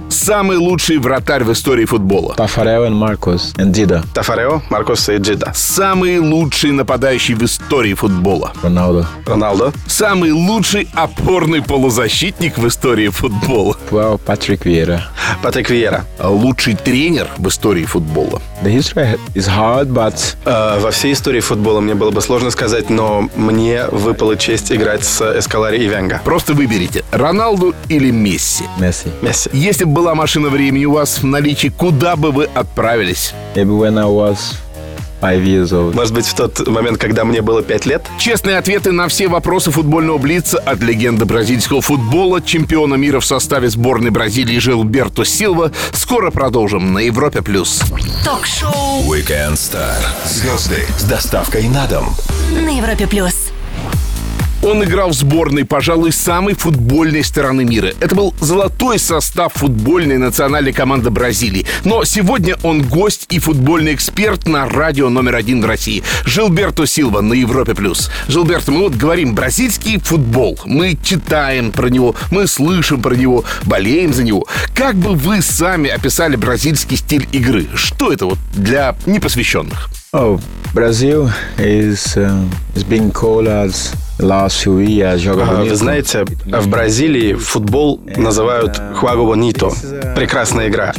Самый 0.10 0.58
лучший 0.58 0.98
вратарь 0.98 1.44
в 1.44 1.52
истории 1.52 1.86
футбола. 1.86 2.34
Tafarel 2.80 2.88
and 2.88 2.96
Marcos 2.96 3.54
and 3.58 3.72
Dida. 3.74 4.04
Тафарео, 4.14 4.62
Маркос 4.70 5.10
и 5.10 5.18
Джида. 5.18 5.52
Самый 5.56 6.20
лучший 6.20 6.72
нападающий 6.72 7.34
в 7.36 7.44
истории 7.44 7.94
футбола. 7.94 8.54
Ronaldo. 8.64 9.06
Роналдо. 9.26 9.74
Самый 9.88 10.32
лучший 10.32 10.88
опорный 10.94 11.62
полузащитник 11.62 12.58
в 12.58 12.68
истории 12.68 13.10
футбола. 13.10 13.76
Well, 13.92 14.20
Patrick 14.26 14.64
Vieira. 14.64 15.02
Патрик 15.44 15.70
Виера. 15.70 16.06
Лучший 16.24 16.76
тренер 16.76 17.28
в 17.38 17.48
истории 17.48 17.86
футбола. 17.86 18.42
The 18.64 18.76
history 18.76 19.20
is 19.36 19.48
hard, 19.48 19.88
but 19.94 20.16
А, 20.46 20.80
Во 20.80 20.92
всей 20.92 21.14
истории 21.14 21.40
футбола 21.40 21.82
мне 21.82 21.96
было 21.96 22.12
бы 22.12 22.22
сложно 22.22 22.50
сказать, 22.52 22.90
но 22.90 23.30
мне 23.36 23.86
выпала 23.92 24.36
честь 24.38 24.72
играть 24.72 25.04
с 25.04 25.22
Эскалари 25.40 25.78
и 25.84 25.88
Венга. 25.88 26.22
Просто 26.24 26.54
выберите, 26.54 27.04
Роналду 27.12 27.76
или 27.90 28.12
Месси. 28.12 28.64
Messi. 28.80 29.12
Месси. 29.22 29.50
Если 29.54 29.84
бы 29.86 29.92
была 29.94 30.16
машина 30.16 30.50
времени 30.50 30.86
у 30.86 30.94
вас 30.94 31.20
в 31.20 31.26
наличии, 31.26 31.68
куда 31.70 32.16
бы 32.16 32.32
вы 32.32 32.46
отправились? 32.46 32.69
Maybe 33.56 33.72
when 33.78 33.98
I 33.98 34.06
was 34.06 34.56
five 35.22 35.44
years 35.44 35.72
old. 35.74 35.96
Может 35.96 36.14
быть, 36.14 36.26
в 36.26 36.34
тот 36.34 36.66
момент, 36.68 36.98
когда 36.98 37.26
мне 37.26 37.42
было 37.42 37.62
пять 37.62 37.86
лет? 37.86 38.04
Честные 38.20 38.58
ответы 38.58 38.92
на 38.92 39.08
все 39.08 39.28
вопросы 39.28 39.70
футбольного 39.72 40.18
блица 40.18 40.60
от 40.60 40.80
легенды 40.80 41.26
бразильского 41.26 41.82
футбола, 41.82 42.42
чемпиона 42.42 42.96
мира 42.96 43.20
в 43.20 43.26
составе 43.26 43.70
сборной 43.70 44.12
Бразилии 44.12 44.58
Жилберто 44.60 45.26
Силва. 45.26 45.72
Скоро 45.92 46.32
продолжим 46.32 46.94
на 46.94 47.00
Европе+. 47.00 47.42
плюс. 47.42 47.82
Ток-шоу 48.24 49.04
Weekend 49.12 49.54
Star. 49.56 49.98
Звезды 50.26 50.86
с 50.98 51.04
доставкой 51.04 51.68
на 51.68 51.86
дом. 51.88 52.16
на 52.52 52.70
Европе 52.70 53.08
плюс. 53.08 53.52
Он 54.70 54.84
играл 54.84 55.10
в 55.10 55.14
сборной, 55.14 55.66
пожалуй, 55.66 56.12
самой 56.12 56.54
футбольной 56.54 57.24
стороны 57.24 57.66
мира. 57.66 57.92
Это 58.00 58.14
был 58.14 58.36
золотой 58.40 59.00
состав 59.00 59.54
футбольной 59.54 60.20
национальной 60.20 60.74
команды 60.74 61.10
Бразилии. 61.10 61.66
Но 61.86 62.04
сегодня 62.04 62.56
он 62.62 62.84
гость 62.84 63.26
и 63.30 63.40
футбольный 63.40 63.96
эксперт 63.96 64.48
на 64.48 64.70
радио 64.70 65.10
номер 65.10 65.38
один 65.38 65.64
в 65.64 65.66
России. 65.66 66.04
Жилберто 66.24 66.86
Силва 66.86 67.22
на 67.22 67.34
Европе+. 67.34 67.74
плюс. 67.74 68.12
Жилберто, 68.28 68.72
мы 68.72 68.82
вот 68.82 68.94
говорим 68.94 69.34
бразильский 69.34 70.00
футбол. 70.00 70.60
Мы 70.66 70.96
читаем 71.02 71.72
про 71.72 71.88
него, 71.88 72.14
мы 72.30 72.46
слышим 72.46 73.02
про 73.02 73.16
него, 73.16 73.46
болеем 73.64 74.14
за 74.14 74.22
него. 74.22 74.46
Как 74.76 74.94
бы 74.94 75.16
вы 75.16 75.42
сами 75.42 75.90
описали 75.90 76.36
бразильский 76.36 76.98
стиль 76.98 77.28
игры? 77.32 77.66
Что 77.74 78.14
это 78.14 78.28
вот 78.28 78.38
для 78.54 78.96
непосвященных? 79.08 79.90
Oh, 80.14 80.40
Brazil 80.76 81.32
is 81.58 82.16
um, 82.18 82.52
is 82.76 82.84
being 82.84 83.12
called 83.12 83.48
as 83.48 83.96
А. 85.44 85.64
Вы 85.64 85.76
знаете, 85.76 86.26
в 86.46 86.68
Бразилии 86.68 87.34
футбол 87.36 88.02
называют 88.18 88.80
«хуаго 88.96 89.26
бонито»– 89.26 89.70
прекрасная 90.16 90.68
игра. 90.68 90.94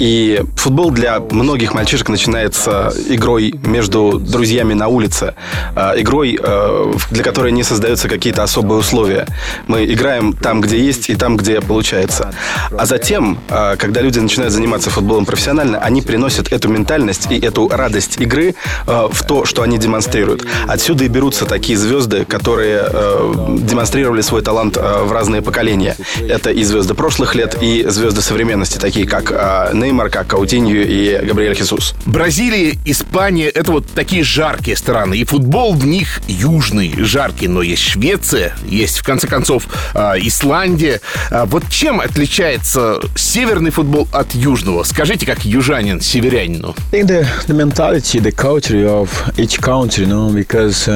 И 0.00 0.42
футбол 0.56 0.90
для 0.90 1.20
многих 1.20 1.74
мальчишек 1.74 2.08
начинается 2.08 2.92
игрой 3.08 3.54
между 3.62 4.18
друзьями 4.18 4.74
на 4.74 4.88
улице, 4.88 5.34
а, 5.76 5.94
игрой, 5.96 6.38
э, 6.42 6.92
для 7.12 7.22
которой 7.22 7.52
не 7.52 7.62
создаются 7.62 8.08
какие-то 8.08 8.42
особые 8.42 8.80
условия. 8.80 9.26
Мы 9.68 9.84
играем 9.84 10.32
там, 10.32 10.60
где 10.60 10.78
есть, 10.78 11.08
и 11.08 11.14
там, 11.14 11.36
где 11.36 11.60
получается. 11.60 12.34
А 12.76 12.84
затем, 12.84 13.38
а, 13.48 13.76
когда 13.76 14.00
люди 14.00 14.18
начинают 14.18 14.52
заниматься 14.52 14.90
футболом 14.90 15.24
профессионально, 15.24 15.78
они 15.78 16.02
приносят 16.02 16.52
эту 16.52 16.68
ментальность 16.68 17.30
и 17.30 17.38
эту 17.38 17.68
радость 17.68 18.20
игры 18.20 18.54
в 18.86 19.24
то, 19.26 19.44
что 19.44 19.62
они 19.62 19.78
демонстрируют. 19.78 20.44
Отсюда 20.66 21.04
и 21.04 21.08
берутся 21.08 21.46
такие 21.46 21.78
звезды, 21.78 22.24
которые 22.24 22.55
э, 22.64 23.56
демонстрировали 23.60 24.20
свой 24.20 24.42
талант 24.42 24.76
э, 24.76 25.02
в 25.04 25.12
разные 25.12 25.42
поколения. 25.42 25.96
Это 26.28 26.50
и 26.50 26.62
звезды 26.64 26.94
прошлых 26.94 27.34
лет, 27.34 27.56
и 27.60 27.84
звезды 27.88 28.22
современности, 28.22 28.78
такие 28.78 29.06
как 29.06 29.30
э, 29.30 29.70
Неймар, 29.74 30.10
как 30.10 30.28
Каутинью 30.28 30.86
и 30.86 31.18
Габриэль 31.24 31.54
Хисус. 31.54 31.94
Бразилия, 32.06 32.76
Испания— 32.84 33.48
это 33.54 33.72
вот 33.72 33.86
такие 33.94 34.22
жаркие 34.22 34.76
страны. 34.76 35.16
И 35.16 35.24
футбол 35.24 35.74
в 35.74 35.86
них 35.86 36.20
южный, 36.26 36.94
жаркий. 36.98 37.48
Но 37.48 37.62
есть 37.62 37.82
Швеция, 37.82 38.54
есть, 38.66 38.98
в 38.98 39.04
конце 39.04 39.26
концов, 39.26 39.64
э, 39.94 40.14
Исландия. 40.20 41.00
А 41.30 41.46
Вот 41.46 41.68
чем 41.70 42.00
отличается 42.00 43.00
северный 43.14 43.70
футбол 43.70 44.08
от 44.12 44.34
южного? 44.34 44.82
Скажите, 44.82 45.26
как 45.26 45.44
южанин 45.44 46.00
северянину. 46.00 46.74
I 46.92 47.00
think 47.00 47.06
the, 47.06 47.26
the 47.46 47.54
mentality, 47.54 48.20
the 48.20 48.32
culture 48.32 48.86
of 48.86 49.10
each 49.36 49.60
country, 49.60 50.04
you 50.04 50.06
know, 50.06 50.30
because 50.30 50.88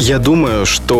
Я 0.00 0.18
думаю, 0.18 0.64
что 0.64 0.99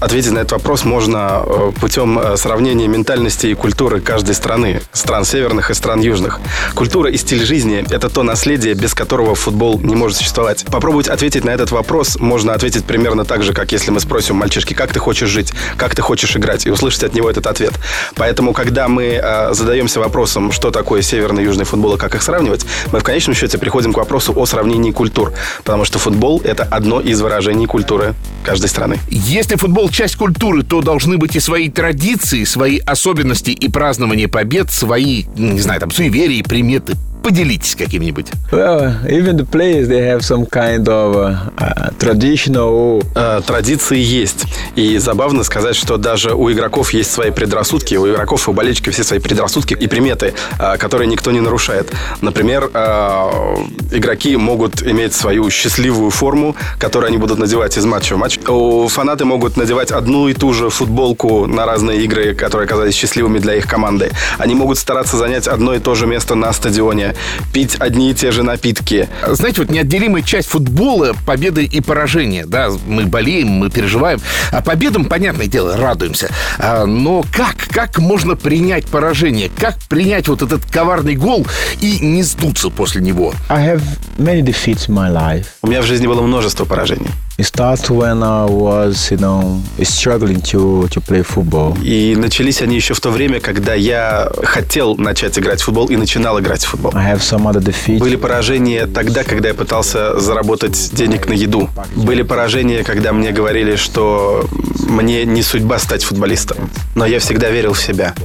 ответить 0.00 0.32
на 0.32 0.38
этот 0.38 0.52
вопрос 0.52 0.84
можно 0.84 1.42
э, 1.44 1.72
путем 1.80 2.18
э, 2.18 2.36
сравнения 2.36 2.88
ментальности 2.88 3.48
и 3.48 3.54
культуры 3.54 4.00
каждой 4.00 4.34
страны, 4.34 4.80
стран 4.92 5.24
северных 5.24 5.70
и 5.70 5.74
стран 5.74 6.00
южных. 6.00 6.40
Культура 6.74 7.10
и 7.10 7.16
стиль 7.16 7.44
жизни– 7.44 7.84
это 7.90 8.08
то 8.08 8.22
наследие, 8.22 8.74
без 8.74 8.94
которого 8.94 9.34
футбол 9.34 9.80
не 9.80 9.94
может 9.94 10.18
существовать. 10.18 10.64
Попробовать 10.70 11.08
ответить 11.08 11.44
на 11.44 11.50
этот 11.50 11.70
вопрос 11.70 12.18
можно 12.18 12.54
ответить 12.54 12.84
примерно 12.84 13.24
так 13.24 13.42
же, 13.42 13.52
как 13.52 13.72
если 13.72 13.90
мы 13.90 14.00
спросим 14.00 14.36
мальчишки, 14.36 14.74
как 14.74 14.92
ты 14.92 14.98
хочешь 14.98 15.28
жить, 15.28 15.52
как 15.76 15.94
ты 15.94 16.02
хочешь 16.02 16.36
играть, 16.36 16.66
и 16.66 16.70
услышать 16.70 17.04
от 17.04 17.14
него 17.14 17.30
этот 17.30 17.46
ответ. 17.46 17.72
Поэтому, 18.14 18.52
когда 18.52 18.88
мы 18.88 19.20
э, 19.22 19.54
задаемся 19.54 20.00
вопросом, 20.00 20.52
что 20.52 20.70
такое 20.70 21.02
северный 21.02 21.42
и 21.42 21.46
южный 21.46 21.64
футбол 21.64 21.94
и 21.94 21.98
как 21.98 22.14
их 22.14 22.22
сравнивать, 22.22 22.64
мы 22.92 23.00
в 23.00 23.02
конечном 23.02 23.34
счете 23.34 23.58
приходим 23.58 23.92
к 23.92 23.96
вопросу 23.96 24.32
о 24.36 24.46
сравнении 24.46 24.92
культур, 24.92 25.32
потому 25.64 25.84
что 25.84 25.98
футбол– 25.98 26.40
это 26.44 26.64
одно 26.64 27.00
из 27.00 27.20
выражений 27.20 27.66
культуры 27.66 28.14
каждой 28.44 28.68
страны. 28.68 28.98
Если 29.38 29.54
футбол 29.54 29.88
часть 29.88 30.16
культуры, 30.16 30.64
то 30.64 30.80
должны 30.80 31.16
быть 31.16 31.36
и 31.36 31.38
свои 31.38 31.68
традиции, 31.68 32.42
свои 32.42 32.78
особенности 32.78 33.52
и 33.52 33.68
празднования 33.68 34.26
побед, 34.26 34.72
свои, 34.72 35.26
не 35.36 35.60
знаю, 35.60 35.78
там, 35.78 35.92
суеверия, 35.92 36.42
приметы. 36.42 36.96
Поделитесь 37.28 37.74
какими-нибудь. 37.74 38.28
well, 38.50 39.06
even 39.06 39.36
the 39.36 39.44
players 39.44 39.86
they 39.86 40.00
have 40.00 40.22
some 40.22 40.46
kind 40.46 40.88
of 40.88 41.14
uh, 41.14 41.90
traditional. 41.98 43.04
Э, 43.14 43.42
традиции 43.46 43.98
есть. 43.98 44.44
И 44.76 44.96
забавно 44.98 45.44
сказать, 45.44 45.76
что 45.76 45.98
даже 45.98 46.34
у 46.34 46.50
игроков 46.50 46.92
есть 46.92 47.10
свои 47.10 47.30
предрассудки, 47.30 47.96
у 47.96 48.08
игроков 48.10 48.48
и 48.48 48.50
у 48.50 48.54
болельщиков 48.54 48.94
все 48.94 49.04
свои 49.04 49.18
предрассудки 49.18 49.74
и 49.74 49.86
приметы, 49.88 50.32
э, 50.58 50.78
которые 50.78 51.06
никто 51.06 51.30
не 51.30 51.40
нарушает. 51.40 51.92
Например, 52.22 52.70
э, 52.72 53.56
игроки 53.92 54.36
могут 54.36 54.82
иметь 54.82 55.12
свою 55.12 55.50
счастливую 55.50 56.10
форму, 56.10 56.56
которую 56.78 57.08
они 57.08 57.18
будут 57.18 57.38
надевать 57.38 57.76
из 57.76 57.84
матча 57.84 58.14
в 58.14 58.18
матч. 58.18 58.38
У 58.48 58.88
фанаты 58.88 59.24
могут 59.24 59.56
надевать 59.56 59.90
одну 59.90 60.28
и 60.28 60.34
ту 60.34 60.54
же 60.54 60.70
футболку 60.70 61.46
на 61.46 61.66
разные 61.66 62.02
игры, 62.04 62.34
которые 62.34 62.64
оказались 62.64 62.94
счастливыми 62.94 63.38
для 63.38 63.54
их 63.56 63.66
команды. 63.66 64.12
Они 64.38 64.54
могут 64.54 64.78
стараться 64.78 65.16
занять 65.16 65.46
одно 65.46 65.74
и 65.74 65.78
то 65.78 65.94
же 65.94 66.06
место 66.06 66.34
на 66.34 66.52
стадионе, 66.52 67.14
пить 67.52 67.76
одни 67.78 68.10
и 68.10 68.14
те 68.14 68.30
же 68.30 68.42
напитки. 68.42 69.08
Знаете, 69.26 69.62
вот 69.62 69.70
неотделимая 69.70 70.22
часть 70.22 70.48
футбола— 70.48 71.14
победы 71.26 71.64
и 71.64 71.80
поражения. 71.80 72.44
Да, 72.46 72.70
мы 72.86 73.06
болеем, 73.06 73.48
мы 73.48 73.70
переживаем. 73.70 74.20
А 74.52 74.62
победам, 74.62 75.04
понятное 75.04 75.46
дело, 75.46 75.76
радуемся. 75.76 76.30
А, 76.58 76.86
но 76.86 77.24
как? 77.32 77.56
Как 77.70 77.98
можно 77.98 78.36
принять 78.36 78.86
поражение? 78.86 79.50
Как 79.58 79.78
принять 79.88 80.28
вот 80.28 80.42
этот 80.42 80.64
коварный 80.66 81.16
гол 81.16 81.46
и 81.80 81.98
не 82.00 82.22
сдуться 82.22 82.70
после 82.70 83.00
него? 83.02 83.34
I 83.48 83.74
have 83.74 83.82
many 84.18 84.42
defeats 84.42 84.88
in 84.88 84.94
my 84.94 85.12
life. 85.12 85.46
У 85.62 85.68
меня 85.68 85.82
в 85.82 85.86
жизни 85.86 86.06
было 86.06 86.22
множество 86.22 86.64
поражений. 86.64 87.08
It 87.38 87.46
starts 87.46 87.88
when 87.88 88.24
I 88.24 88.46
was, 88.46 89.12
you 89.12 89.16
know, 89.16 89.62
struggling 89.84 90.40
to 90.50 90.88
to 90.88 91.00
play 91.00 91.22
football. 91.22 91.78
И 91.84 92.16
начались 92.16 92.62
они 92.62 92.74
еще 92.74 92.94
в 92.94 93.00
то 93.00 93.10
время, 93.10 93.38
когда 93.38 93.74
я 93.74 94.28
хотел 94.42 94.96
начать 94.96 95.38
играть 95.38 95.60
в 95.60 95.66
футбол 95.66 95.86
и 95.86 95.96
начинал 95.96 96.40
играть 96.40 96.64
в 96.64 96.68
футбол. 96.68 96.90
I 96.96 97.14
have 97.14 97.20
some 97.20 97.44
other 97.44 97.62
defeats. 97.62 98.00
Были 98.00 98.16
поражения 98.16 98.88
тогда, 98.88 99.22
когда 99.22 99.50
я 99.50 99.54
пытался 99.54 100.18
заработать 100.18 100.90
денег 100.92 101.28
на 101.28 101.32
еду. 101.32 101.70
Были 101.94 102.22
поражения, 102.22 102.82
когда 102.82 103.12
мне 103.12 103.30
говорили, 103.30 103.76
что 103.76 104.48
мне 104.88 105.24
не 105.24 105.44
судьба 105.44 105.78
стать 105.78 106.02
футболистом. 106.02 106.68
Но 106.96 107.06
я 107.06 107.20
всегда 107.20 107.50
верил 107.50 107.74
в 107.74 107.80
себя. 107.80 108.16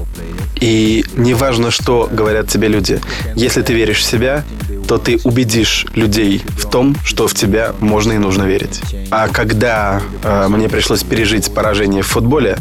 И 0.59 1.05
неважно, 1.15 1.69
что 1.69 2.09
говорят 2.11 2.47
тебе 2.47 2.67
люди. 2.67 2.99
Если 3.35 3.61
ты 3.61 3.73
веришь 3.73 3.99
в 3.99 4.03
себя, 4.03 4.43
то 4.87 4.97
ты 4.97 5.19
убедишь 5.23 5.85
людей 5.95 6.41
в 6.57 6.69
том, 6.69 6.95
что 7.03 7.27
в 7.27 7.33
тебя 7.33 7.73
можно 7.79 8.13
и 8.13 8.17
нужно 8.17 8.43
верить. 8.43 8.81
А 9.09 9.27
когда 9.27 10.01
э, 10.23 10.47
мне 10.49 10.69
пришлось 10.69 11.03
пережить 11.03 11.53
поражение 11.53 12.03
в 12.03 12.07
футболе, 12.07 12.57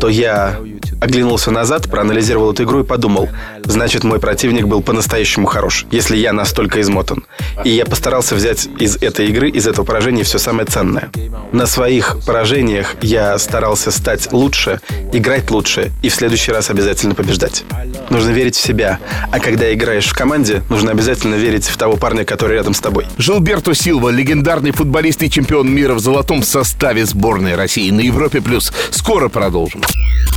то 0.00 0.08
я 0.08 0.58
оглянулся 1.00 1.50
назад, 1.50 1.90
проанализировал 1.90 2.52
эту 2.52 2.64
игру 2.64 2.80
и 2.80 2.84
подумал, 2.84 3.28
значит, 3.64 4.04
мой 4.04 4.18
противник 4.18 4.66
был 4.66 4.82
по-настоящему 4.82 5.46
хорош, 5.46 5.86
если 5.90 6.16
я 6.16 6.32
настолько 6.32 6.80
измотан. 6.80 7.24
И 7.64 7.70
я 7.70 7.84
постарался 7.84 8.34
взять 8.34 8.68
из 8.78 8.96
этой 8.96 9.28
игры, 9.28 9.50
из 9.50 9.66
этого 9.66 9.84
поражения 9.84 10.24
все 10.24 10.38
самое 10.38 10.66
ценное. 10.66 11.10
На 11.52 11.66
своих 11.66 12.18
поражениях 12.26 12.96
я 13.02 13.38
старался 13.38 13.90
стать 13.90 14.32
лучше, 14.32 14.80
играть 15.12 15.50
лучше 15.50 15.92
и 16.02 16.08
в 16.08 16.14
следующий 16.14 16.52
раз 16.52 16.70
обязательно 16.70 17.14
побеждать. 17.14 17.64
Нужно 18.10 18.30
верить 18.30 18.56
в 18.56 18.60
себя, 18.60 18.98
а 19.30 19.38
когда 19.40 19.72
играешь 19.72 20.06
в 20.06 20.14
команде, 20.14 20.62
нужно 20.68 20.90
обязательно 20.90 21.34
верить 21.36 21.66
в 21.66 21.76
того 21.76 21.96
парня, 21.96 22.24
который 22.24 22.54
рядом 22.54 22.74
с 22.74 22.80
тобой. 22.80 23.06
Жилберто 23.18 23.74
Силва, 23.74 24.10
легендарный 24.10 24.72
футболист 24.72 25.22
и 25.22 25.30
чемпион 25.30 25.70
мира 25.70 25.94
в 25.94 26.00
золотом 26.00 26.42
составе 26.42 27.04
сборной 27.04 27.54
России 27.54 27.90
на 27.90 28.00
Европе+. 28.00 28.40
плюс. 28.40 28.72
Скоро 28.90 29.28
продолжим. 29.28 29.82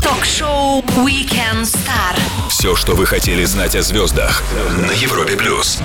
Ток-шоу 0.03 0.50
Weekend 0.51 1.63
Star. 1.63 2.15
Все, 2.49 2.75
что 2.75 2.93
вы 2.93 3.05
хотели 3.05 3.45
знать 3.45 3.75
о 3.75 3.81
звездах 3.81 4.43
на 4.85 4.91
Европе 4.91 5.37
плюс. 5.37 5.79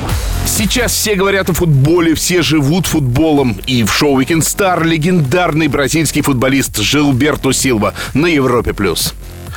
Сейчас 0.45 0.93
все 0.93 1.15
говорят 1.15 1.49
о 1.49 1.53
футболе, 1.53 2.15
все 2.15 2.43
живут 2.43 2.87
футболом. 2.87 3.61
И 3.67 3.85
в 3.85 3.93
шоу 3.93 4.21
Weekend 4.21 4.41
Star 4.41 4.85
легендарный 4.85 5.69
бразильский 5.69 6.23
футболист 6.23 6.79
Жилберто 6.79 7.53
Силва 7.53 7.95
на 8.15 8.27
Европе+. 8.27 8.73
плюс. 8.73 9.15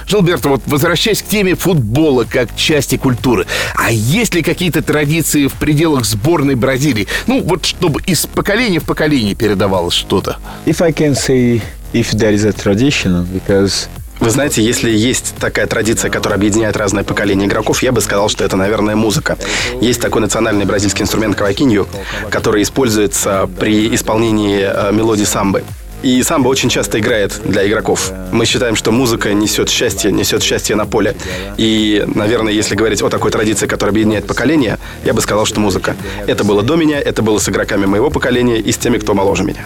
Жилберто, 0.07 0.49
вот 0.49 0.61
возвращаясь 0.65 1.21
к 1.21 1.27
теме 1.27 1.55
футбола 1.55 2.25
как 2.29 2.55
части 2.55 2.97
культуры, 2.97 3.45
а 3.75 3.91
есть 3.91 4.33
ли 4.33 4.41
какие-то 4.41 4.81
традиции 4.81 5.47
в 5.47 5.53
пределах 5.53 6.05
сборной 6.05 6.55
Бразилии? 6.55 7.07
Ну, 7.27 7.41
вот 7.43 7.65
чтобы 7.65 8.01
из 8.01 8.25
поколения 8.25 8.79
в 8.79 8.85
поколение 8.85 9.35
передавалось 9.35 9.93
что-то. 9.93 10.37
If 10.65 10.83
I 10.83 10.91
can 10.91 11.13
say 11.13 11.61
if 11.93 12.11
there 12.11 12.33
is 12.33 12.45
a 12.45 12.53
tradition, 12.53 13.27
because 13.31 13.87
Вы 14.19 14.31
знаете, 14.31 14.61
если 14.61 14.89
есть 14.89 15.35
такая 15.39 15.65
традиция, 15.65 16.11
которая 16.11 16.38
объединяет 16.38 16.75
разные 16.75 17.05
поколения 17.05 17.45
игроков, 17.45 17.81
я 17.81 17.93
бы 17.93 18.01
сказал, 18.01 18.27
что 18.27 18.43
это, 18.43 18.57
наверное, 18.57 18.95
музыка. 18.95 19.38
Есть 19.79 20.01
такой 20.01 20.21
национальный 20.21 20.65
бразильский 20.65 21.03
инструмент 21.03 21.38
кавакинью, 21.38 21.88
который 22.29 22.63
используется 22.63 23.49
при 23.59 23.93
исполнении 23.95 24.61
э, 24.61 24.91
мелодии 24.91 25.23
самбы. 25.23 25.63
И 26.01 26.21
самбо 26.23 26.47
очень 26.47 26.69
часто 26.69 26.99
играет 26.99 27.39
для 27.43 27.67
игроков. 27.67 28.11
Мы 28.31 28.45
считаем, 28.45 28.75
что 28.75 28.91
музыка 28.91 29.33
несет 29.33 29.69
счастье, 29.69 30.11
несет 30.11 30.43
счастье 30.43 30.75
на 30.75 30.85
поле. 30.85 31.15
И, 31.57 32.05
наверное, 32.13 32.53
если 32.53 32.75
говорить 32.75 33.01
о 33.01 33.09
такой 33.09 33.31
традиции, 33.31 33.67
которая 33.67 33.91
объединяет 33.91 34.25
поколения, 34.25 34.79
я 35.03 35.13
бы 35.13 35.21
сказал, 35.21 35.45
что 35.45 35.59
музыка. 35.59 35.95
Это 36.25 36.43
было 36.43 36.61
до 36.61 36.75
меня, 36.75 36.99
это 36.99 37.21
было 37.21 37.38
с 37.39 37.49
игроками 37.49 37.85
моего 37.85 38.09
поколения 38.09 38.59
и 38.59 38.71
с 38.71 38.77
теми, 38.77 38.97
кто 38.97 39.13
моложе 39.13 39.43
меня. 39.43 39.65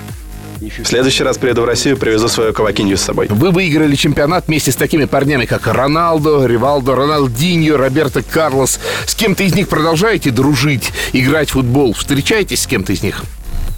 В 0.69 0.87
следующий 0.87 1.23
раз 1.23 1.37
приеду 1.37 1.63
в 1.63 1.65
Россию, 1.65 1.97
привезу 1.97 2.27
свою 2.27 2.53
кавакинью 2.53 2.97
с 2.97 3.01
собой. 3.01 3.27
Вы 3.29 3.51
выиграли 3.51 3.95
чемпионат 3.95 4.47
вместе 4.47 4.71
с 4.71 4.75
такими 4.75 5.05
парнями, 5.05 5.45
как 5.45 5.67
Роналдо, 5.67 6.45
Ривалдо, 6.45 6.95
Роналдиньо, 6.95 7.77
Роберто 7.77 8.21
Карлос. 8.23 8.79
С 9.05 9.15
кем-то 9.15 9.43
из 9.43 9.55
них 9.55 9.67
продолжаете 9.67 10.31
дружить, 10.31 10.91
играть 11.13 11.49
в 11.49 11.53
футбол? 11.53 11.93
Встречаетесь 11.93 12.61
с 12.61 12.67
кем-то 12.67 12.93
из 12.93 13.03
них? 13.03 13.23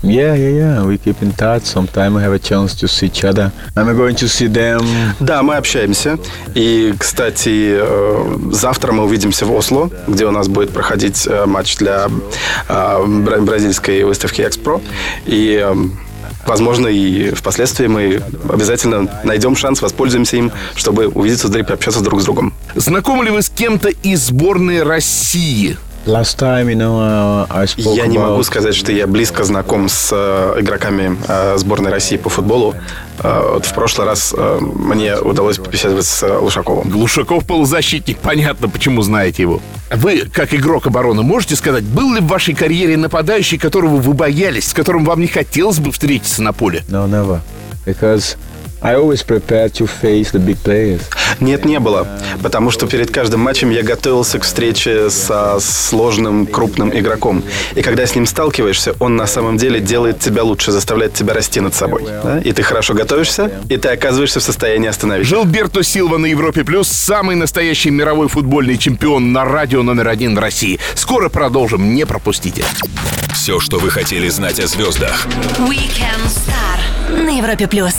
yeah, 0.05 0.35
yeah, 0.35 0.49
yeah, 0.49 0.85
we 0.85 0.97
keep 0.97 1.21
in 1.21 1.31
touch. 1.33 1.63
Sometimes 1.63 2.15
we 2.15 2.21
have 2.21 2.33
a 2.33 2.39
chance 2.39 2.75
to 2.75 2.87
see 2.87 3.07
each 3.07 3.23
other. 3.23 3.51
I'm 3.75 3.87
going 3.97 4.15
to 4.15 4.27
see 4.27 4.47
them. 4.47 4.85
Да, 5.19 5.41
мы 5.41 5.55
общаемся. 5.55 6.19
И, 6.53 6.93
кстати, 6.97 7.79
э, 7.79 8.37
завтра 8.51 8.91
мы 8.91 9.03
увидимся 9.03 9.45
в 9.45 9.51
Осло, 9.53 9.89
где 10.07 10.25
у 10.25 10.31
нас 10.31 10.47
будет 10.47 10.71
проходить 10.71 11.25
э, 11.27 11.45
матч 11.45 11.77
для 11.77 12.07
э, 12.69 13.05
бра- 13.05 13.39
бразильской 13.39 14.03
выставки 14.03 14.41
Экспро. 14.41 14.79
И 15.25 15.59
э, 15.63 15.75
Возможно, 16.45 16.87
и 16.87 17.31
впоследствии 17.31 17.87
мы 17.87 18.21
обязательно 18.49 19.09
найдем 19.23 19.55
шанс, 19.55 19.81
воспользуемся 19.81 20.37
им, 20.37 20.51
чтобы 20.75 21.07
увидеться 21.07 21.47
и 21.57 21.63
пообщаться 21.63 22.01
друг 22.01 22.21
с 22.21 22.25
другом. 22.25 22.53
Знакомы 22.75 23.25
ли 23.25 23.31
вы 23.31 23.41
с 23.41 23.49
кем-то 23.49 23.89
из 23.89 24.27
сборной 24.27 24.83
России? 24.83 25.77
Last 26.05 26.37
time, 26.37 26.69
you 26.69 26.75
know, 26.75 26.99
uh, 26.99 27.47
I 27.49 27.65
spoke 27.65 27.95
Я 27.95 28.05
не 28.05 28.19
могу 28.19 28.43
сказать, 28.43 28.75
что 28.75 28.91
я 28.91 29.07
близко 29.07 29.43
знаком 29.43 29.89
с 29.89 30.11
э, 30.11 30.61
игроками 30.61 31.17
э, 31.27 31.57
сборной 31.57 31.89
России 31.89 32.17
по 32.17 32.29
футболу. 32.29 32.75
Э, 33.23 33.53
вот 33.53 33.65
в 33.65 33.73
прошлый 33.73 34.05
раз 34.05 34.33
мне 34.37 35.17
удалось 35.17 35.57
побеседовать 35.57 36.05
с 36.05 36.21
э, 36.21 36.37
Лушаковым. 36.37 36.89
Глушаков 36.89 37.45
полузащитник, 37.45 38.19
понятно, 38.19 38.69
почему 38.69 39.01
знаете 39.01 39.41
его. 39.41 39.61
Вы, 39.91 40.29
как 40.31 40.53
игрок 40.53 40.85
обороны, 40.85 41.23
можете 41.23 41.55
сказать, 41.55 41.83
был 41.83 42.13
ли 42.13 42.21
в 42.21 42.27
вашей 42.27 42.53
карьере 42.53 42.97
нападающий, 42.97 43.57
которого 43.57 43.95
вы 43.95 44.13
боялись, 44.13 44.69
с 44.69 44.73
которым 44.73 45.05
вам 45.05 45.21
не 45.21 45.27
хотелось 45.27 45.79
бы 45.79 45.91
встретиться 45.91 46.43
на 46.43 46.53
поле? 46.53 46.83
no, 46.87 47.09
never, 47.09 47.39
because 47.83 48.37
I 48.85 48.93
always 48.93 49.23
prepare 49.23 49.67
to 49.69 49.87
face 49.87 50.31
the 50.31 50.39
big 50.39 50.57
players. 50.63 51.01
Нет, 51.39 51.65
не 51.65 51.79
было. 51.79 52.07
Потому 52.43 52.69
что 52.69 52.85
перед 52.85 53.09
каждым 53.09 53.39
матчем 53.39 53.71
я 53.71 53.81
готовился 53.81 54.37
к 54.37 54.43
встрече 54.43 55.09
со 55.09 55.59
сложным, 55.59 56.45
крупным 56.45 56.95
игроком. 56.95 57.43
И 57.73 57.81
когда 57.81 58.05
с 58.05 58.13
ним 58.13 58.27
сталкиваешься, 58.27 58.93
он 58.99 59.15
на 59.15 59.25
самом 59.25 59.57
деле 59.57 59.79
делает 59.79 60.19
тебя 60.19 60.43
лучше, 60.43 60.71
заставляет 60.71 61.15
тебя 61.15 61.33
расти 61.33 61.61
над 61.61 61.73
собой. 61.73 62.03
Да? 62.23 62.37
И 62.37 62.51
ты 62.51 62.61
хорошо 62.61 62.93
готовишься, 62.93 63.49
и 63.69 63.77
ты 63.77 63.89
оказываешься 63.89 64.39
в 64.39 64.43
состоянии 64.43 64.87
остановить. 64.87 65.27
Жилберто 65.27 65.81
Силва 65.83 66.17
на 66.17 66.27
Европе 66.27 66.63
Плюс, 66.63 66.87
самый 66.87 67.35
настоящий 67.35 67.89
мировой 67.89 68.27
футбольный 68.27 68.77
чемпион 68.77 69.33
на 69.33 69.45
радио 69.45 69.81
номер 69.81 70.09
один 70.09 70.35
в 70.35 70.39
России. 70.39 70.79
Скоро 70.93 71.29
продолжим, 71.29 71.95
не 71.95 72.05
пропустите. 72.05 72.63
Все, 73.33 73.59
что 73.59 73.79
вы 73.79 73.89
хотели 73.89 74.29
знать 74.29 74.59
о 74.59 74.67
звездах 74.67 75.25
Weekend 75.57 76.27
Star 76.27 77.23
на 77.23 77.35
Европе 77.35 77.67
плюс. 77.67 77.94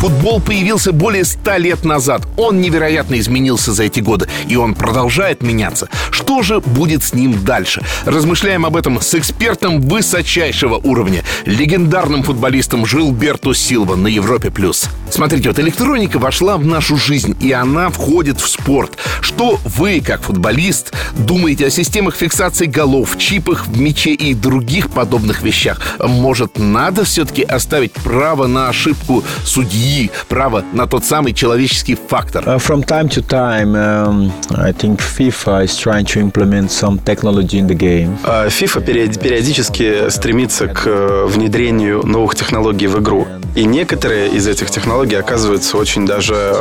Футбол 0.00 0.40
появился 0.40 0.92
более 0.92 1.26
ста 1.26 1.58
лет 1.58 1.84
назад. 1.84 2.26
Он 2.38 2.58
невероятно 2.58 3.18
изменился 3.20 3.74
за 3.74 3.82
эти 3.82 4.00
годы, 4.00 4.28
и 4.48 4.56
он 4.56 4.74
продолжает 4.74 5.42
меняться. 5.42 5.90
Что 6.10 6.40
же 6.40 6.60
будет 6.60 7.02
с 7.02 7.12
ним 7.12 7.44
дальше? 7.44 7.82
Размышляем 8.06 8.64
об 8.64 8.76
этом 8.76 8.98
с 9.02 9.14
экспертом 9.14 9.82
высочайшего 9.82 10.76
уровня, 10.76 11.22
легендарным 11.44 12.22
футболистом 12.22 12.86
Жилберто 12.86 13.52
Силва 13.52 13.94
на 13.94 14.06
Европе+. 14.06 14.50
плюс. 14.50 14.88
Смотрите, 15.10 15.50
вот 15.50 15.58
электроника 15.58 16.18
вошла 16.18 16.56
в 16.56 16.64
нашу 16.64 16.96
жизнь, 16.96 17.36
и 17.38 17.52
она 17.52 17.90
входит 17.90 18.40
в 18.40 18.48
спорт. 18.48 18.96
Что 19.20 19.60
вы, 19.64 20.00
как 20.00 20.22
футболист, 20.22 20.94
думаете 21.18 21.66
о 21.66 21.70
системах 21.70 22.16
фиксации 22.16 22.64
голов, 22.64 23.18
чипах 23.18 23.66
в 23.66 23.78
мяче 23.78 24.14
и 24.14 24.32
других 24.32 24.88
подобных 24.88 25.42
вещах? 25.42 25.78
Может, 25.98 26.58
надо 26.58 27.04
все-таки 27.04 27.42
оставить 27.42 27.92
право 27.92 28.46
на 28.46 28.70
ошибку 28.70 29.24
судьи, 29.44 29.89
право 30.28 30.64
на 30.72 30.86
тот 30.86 31.04
самый 31.04 31.32
человеческий 31.32 31.94
фактор? 31.94 32.44
Uh, 32.44 32.58
from 32.58 32.84
time 32.84 33.08
to 33.08 33.22
time, 33.22 33.74
um, 33.74 34.32
I 34.56 34.72
think 34.72 35.00
FIFA 35.00 35.64
is 35.64 35.76
trying 35.76 36.04
to 36.06 36.20
implement 36.20 36.70
some 36.70 36.98
technology 37.04 37.58
in 37.58 37.66
the 37.66 37.76
game. 37.76 38.16
А 38.24 38.48
FIFA 38.48 38.84
период- 38.84 39.20
периодически 39.20 40.08
стремится 40.10 40.66
к 40.68 40.86
э, 40.86 41.26
внедрению 41.26 42.06
новых 42.06 42.34
технологий 42.34 42.86
в 42.86 42.98
игру. 43.00 43.26
И 43.56 43.64
некоторые 43.64 44.28
из 44.28 44.46
этих 44.46 44.70
технологий 44.70 45.16
оказываются 45.16 45.76
очень 45.76 46.06
даже 46.06 46.54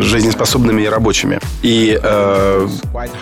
жизнеспособными 0.00 0.82
и 0.82 0.88
рабочими. 0.88 1.38
И 1.62 1.98
э, 2.02 2.68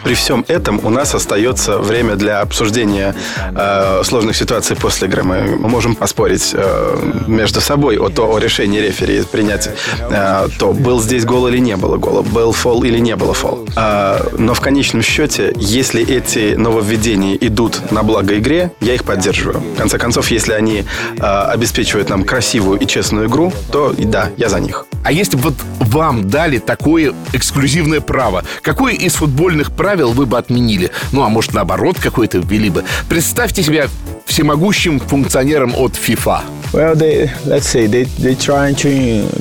при 0.05 0.15
всем 0.15 0.45
этом 0.49 0.81
у 0.83 0.89
нас 0.89 1.15
остается 1.15 1.79
время 1.79 2.17
для 2.17 2.41
обсуждения 2.41 3.15
э, 3.55 4.03
сложных 4.05 4.37
ситуаций 4.37 4.77
после 4.77 5.09
игры. 5.09 5.23
Мы, 5.23 5.57
можем 5.73 5.95
поспорить 5.95 6.51
э, 6.55 6.97
между 7.27 7.61
собой 7.61 7.99
о, 7.99 8.09
то, 8.09 8.33
о 8.33 8.39
решении 8.39 8.81
рефери, 8.81 9.23
принять 9.43 9.69
э, 9.99 10.49
то, 10.59 10.73
был 10.73 11.01
здесь 11.01 11.25
гол 11.25 11.49
или 11.49 11.59
не 11.59 11.77
было 11.77 11.97
гола, 11.97 12.23
был 12.23 12.53
фол 12.53 12.85
или 12.85 12.99
не 12.99 13.17
было 13.17 13.35
фол. 13.35 13.67
А, 13.75 14.25
но 14.39 14.55
в 14.55 14.61
конечном 14.61 15.03
счете, 15.03 15.53
если 15.57 16.01
эти 16.03 16.55
нововведения 16.55 17.37
идут 17.41 17.91
на 17.91 18.05
благо 18.05 18.39
игре, 18.39 18.71
я 18.81 18.95
их 18.95 19.03
поддерживаю. 19.05 19.61
В 19.61 19.79
конце 19.79 19.99
концов, 19.99 20.31
если 20.31 20.53
они 20.53 20.85
э, 21.19 21.23
обеспечивают 21.23 22.09
нам 22.09 22.23
красивую 22.23 22.79
и 22.79 22.87
честную 22.87 23.29
игру, 23.29 23.53
то 23.73 23.93
да, 23.99 24.31
я 24.37 24.49
за 24.49 24.61
них. 24.61 24.87
А 25.05 25.11
если 25.11 25.37
вот 25.37 25.55
вам 25.81 26.29
дали 26.29 26.59
такое 26.59 27.13
эксклюзивное 27.33 28.01
право, 28.01 28.45
какое 28.63 28.95
из 28.95 29.15
футбольных 29.15 29.73
правил 29.73 30.13
вы 30.13 30.27
бы 30.27 30.39
отменили? 30.39 30.93
Ну, 31.11 31.23
а 31.23 31.29
может, 31.29 31.53
наоборот, 31.53 31.97
какое-то 32.01 32.39
ввели 32.39 32.71
бы? 32.71 32.85
Представьте 33.09 33.65
себя 33.65 33.89
всемогущим 34.27 35.01
функционером 35.01 35.75
от 35.77 35.93
FIFA. 35.93 36.41
Well, 36.73 36.95
they 36.97 37.29
let's 37.45 37.67
say 37.69 37.87
they 37.87 38.05
they 38.19 38.35
trying 38.35 38.75
to 38.77 38.89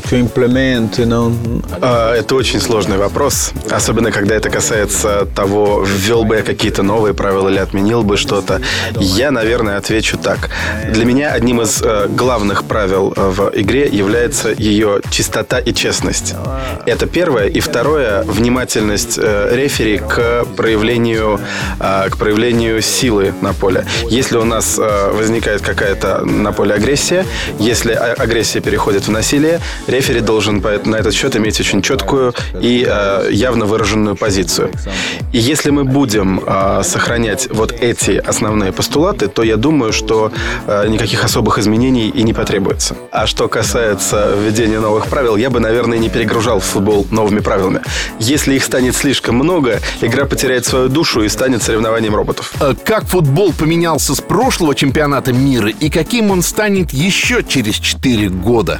to 0.10 0.18
implement, 0.20 0.98
you 0.98 1.06
know, 1.06 1.32
А, 1.82 2.14
Это 2.14 2.36
очень 2.36 2.60
сложный 2.60 2.98
вопрос, 2.98 3.54
особенно 3.70 4.12
когда 4.12 4.36
это 4.36 4.50
касается 4.50 5.26
того, 5.34 5.84
ввел 5.86 6.26
бы 6.26 6.36
я 6.36 6.42
какие-то 6.42 6.84
новые 6.84 7.14
правила 7.14 7.48
или 7.48 7.58
отменил 7.60 8.04
бы 8.04 8.18
что-то. 8.18 8.60
Я, 9.00 9.32
наверное, 9.32 9.78
отвечу 9.78 10.18
так. 10.18 10.50
Для 10.92 11.06
меня 11.06 11.32
одним 11.32 11.62
из 11.62 11.82
э, 11.82 12.08
главных 12.10 12.66
правил 12.66 13.14
э, 13.16 13.30
в 13.30 13.52
игре 13.56 13.88
является 13.88 14.50
ее 14.50 15.00
чистота 15.10 15.60
и 15.60 15.74
честность. 15.74 16.36
Это 16.86 17.06
первое. 17.08 17.48
И 17.48 17.62
второе, 17.62 18.24
внимательность 18.24 19.18
э, 19.18 19.56
рефери 19.56 20.00
к 20.00 20.46
проявлению, 20.58 21.40
э, 21.80 22.10
к 22.10 22.18
проявлению 22.18 22.82
силы 22.82 23.34
на 23.42 23.54
поле. 23.54 23.86
Если 24.10 24.38
у 24.38 24.44
нас 24.44 24.71
э, 24.80 25.12
возникает 25.12 25.62
какая-то 25.62 26.26
на 26.26 26.52
поле 26.52 26.74
агрессия. 26.74 27.26
Если 27.60 27.94
а- 27.94 28.14
агрессия 28.18 28.62
переходит 28.62 29.08
в 29.08 29.12
насилие, 29.12 29.60
рефери 29.88 30.20
должен 30.20 30.62
на 30.86 30.96
этот 30.96 31.14
счет 31.14 31.36
иметь 31.36 31.60
очень 31.60 31.82
четкую 31.82 32.34
и 32.60 32.86
э, 32.88 33.30
явно 33.32 33.66
выраженную 33.66 34.16
позицию. 34.16 34.72
И 35.32 35.38
если 35.38 35.72
мы 35.72 35.84
будем 35.84 36.42
э, 36.46 36.82
сохранять 36.84 37.48
вот 37.52 37.72
эти 37.72 38.12
основные 38.12 38.72
постулаты, 38.72 39.28
то 39.28 39.44
я 39.44 39.58
думаю, 39.58 39.94
что 39.94 40.32
никаких 40.88 41.24
особых 41.24 41.58
изменений 41.58 42.10
и 42.10 42.24
не 42.24 42.34
потребуется. 42.34 42.96
А 43.12 43.28
что 43.28 43.48
касается 43.48 44.34
введения 44.38 44.80
новых 44.80 45.08
правил, 45.08 45.36
я 45.36 45.50
бы, 45.50 45.60
наверное, 45.60 45.98
не 45.98 46.10
перегружал 46.10 46.60
футбол 46.60 47.08
новыми 47.12 47.40
правилами. 47.40 47.82
Если 48.20 48.56
их 48.56 48.64
станет 48.64 48.96
слишком 48.96 49.36
много, 49.36 49.80
игра 50.02 50.26
потеряет 50.26 50.66
свою 50.66 50.88
душу 50.90 51.24
и 51.24 51.30
станет 51.30 51.64
соревнованием 51.64 52.16
роботов. 52.16 52.54
Как 52.84 53.06
футбол 53.06 53.54
поменялся 53.54 54.16
с 54.16 54.22
прошлого 54.62 54.76
чемпионата 54.76 55.34
мира 55.34 55.70
и 55.70 55.90
каким 55.90 56.30
он 56.30 56.44
станет 56.44 56.94
еще 56.94 57.44
через 57.44 57.80
4 57.80 58.30
года? 58.30 58.80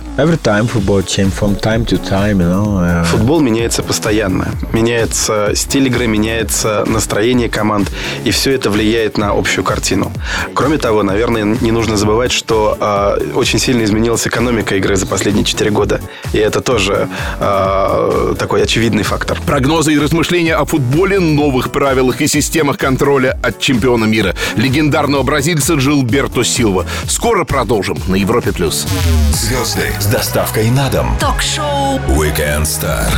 Uh... 2.84 3.04
Футбол 3.06 3.40
меняется 3.40 3.82
постоянно. 3.82 4.50
Меняется 4.74 5.54
стиль 5.56 5.88
игры, 5.88 6.06
меняется 6.06 6.84
настроение 6.86 7.50
команд, 7.50 7.92
и 8.26 8.30
все 8.30 8.52
это 8.52 8.70
влияет 8.70 9.18
на 9.18 9.32
общую 9.32 9.64
картину. 9.64 10.12
Кроме 10.54 10.78
того, 10.78 11.02
наверное, 11.02 11.58
не 11.62 11.72
нужно 11.72 11.98
забывать, 11.98 12.32
что 12.32 12.78
э, 12.80 13.32
очень 13.34 13.58
сильно 13.58 13.84
изменилась 13.84 14.28
экономика 14.28 14.76
игры 14.76 14.96
за 14.96 15.08
последние 15.08 15.46
4 15.46 15.72
года. 15.72 16.00
И 16.32 16.38
это 16.38 16.62
тоже 16.62 17.10
э, 17.40 18.36
такой 18.38 18.62
очевидный 18.62 19.04
фактор. 19.04 19.40
Прогнозы 19.48 19.94
и 19.94 19.98
размышления 20.00 20.54
о 20.58 20.66
футболе, 20.66 21.20
новых 21.20 21.72
правилах 21.72 22.22
и 22.22 22.28
системах 22.28 22.78
контроля 22.78 23.40
от 23.42 23.60
чемпиона 23.60 24.06
мира, 24.06 24.36
легендарного 24.56 25.24
бразильца 25.24 25.71
Джилберто 25.76 26.44
Силва. 26.44 26.86
Скоро 27.08 27.46
продолжим 27.46 27.98
на 28.08 28.16
Европе+. 28.16 28.52
плюс. 28.52 28.88
Звезды 29.32 29.90
с 30.00 30.06
доставкой 30.06 30.70
на 30.72 30.90
дом. 30.90 31.18
Ток-шоу 31.20 32.00
Weekend 32.10 32.64
Star 32.64 33.12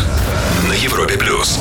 на 0.67 0.73
Европе+. 0.73 1.17
плюс. 1.17 1.59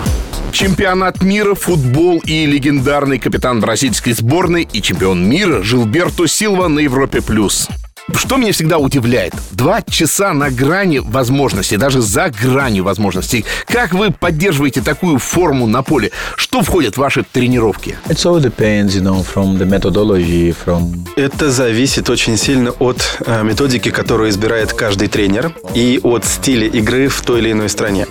Чемпионат 0.53 1.23
мира, 1.23 1.55
футбол 1.55 2.19
и 2.19 2.45
легендарный 2.45 3.19
капитан 3.19 3.61
бразильской 3.61 4.13
сборной 4.13 4.69
и 4.71 4.83
чемпион 4.83 5.29
мира 5.29 5.63
Жилберто 5.63 6.27
Силва 6.27 6.69
на 6.69 6.81
Европе+. 6.81 7.23
плюс. 7.23 7.69
Что 8.15 8.37
меня 8.37 8.53
всегда 8.53 8.79
удивляет, 8.79 9.33
два 9.53 9.81
часа 9.83 10.33
на 10.33 10.51
грани 10.51 10.99
возможностей, 10.99 11.77
даже 11.77 12.03
за 12.03 12.31
гранью 12.31 12.83
возможностей. 12.83 13.45
Как 13.67 13.95
вы 13.95 14.11
поддерживаете 14.11 14.83
такую 14.83 15.19
форму 15.19 15.69
на 15.69 15.83
поле? 15.83 16.11
Что 16.37 16.63
входит 16.63 16.95
в 16.95 16.99
ваши 16.99 17.23
тренировки? 17.23 17.97
Depends, 18.09 18.89
you 18.89 19.03
know, 19.03 19.25
from 19.25 19.57
the 19.57 19.69
methodology, 19.69 20.55
from... 20.65 21.09
Это 21.15 21.51
зависит 21.53 22.11
очень 22.11 22.37
сильно 22.37 22.73
от 22.73 23.19
э, 23.25 23.45
методики, 23.45 23.91
которую 23.91 24.31
избирает 24.31 24.73
каждый 24.73 25.07
тренер, 25.07 25.55
и 25.75 26.01
от 26.03 26.25
стиля 26.25 26.67
игры 26.67 27.07
в 27.07 27.21
той 27.21 27.39
или 27.39 27.53
иной 27.53 27.69
стране. 27.69 28.07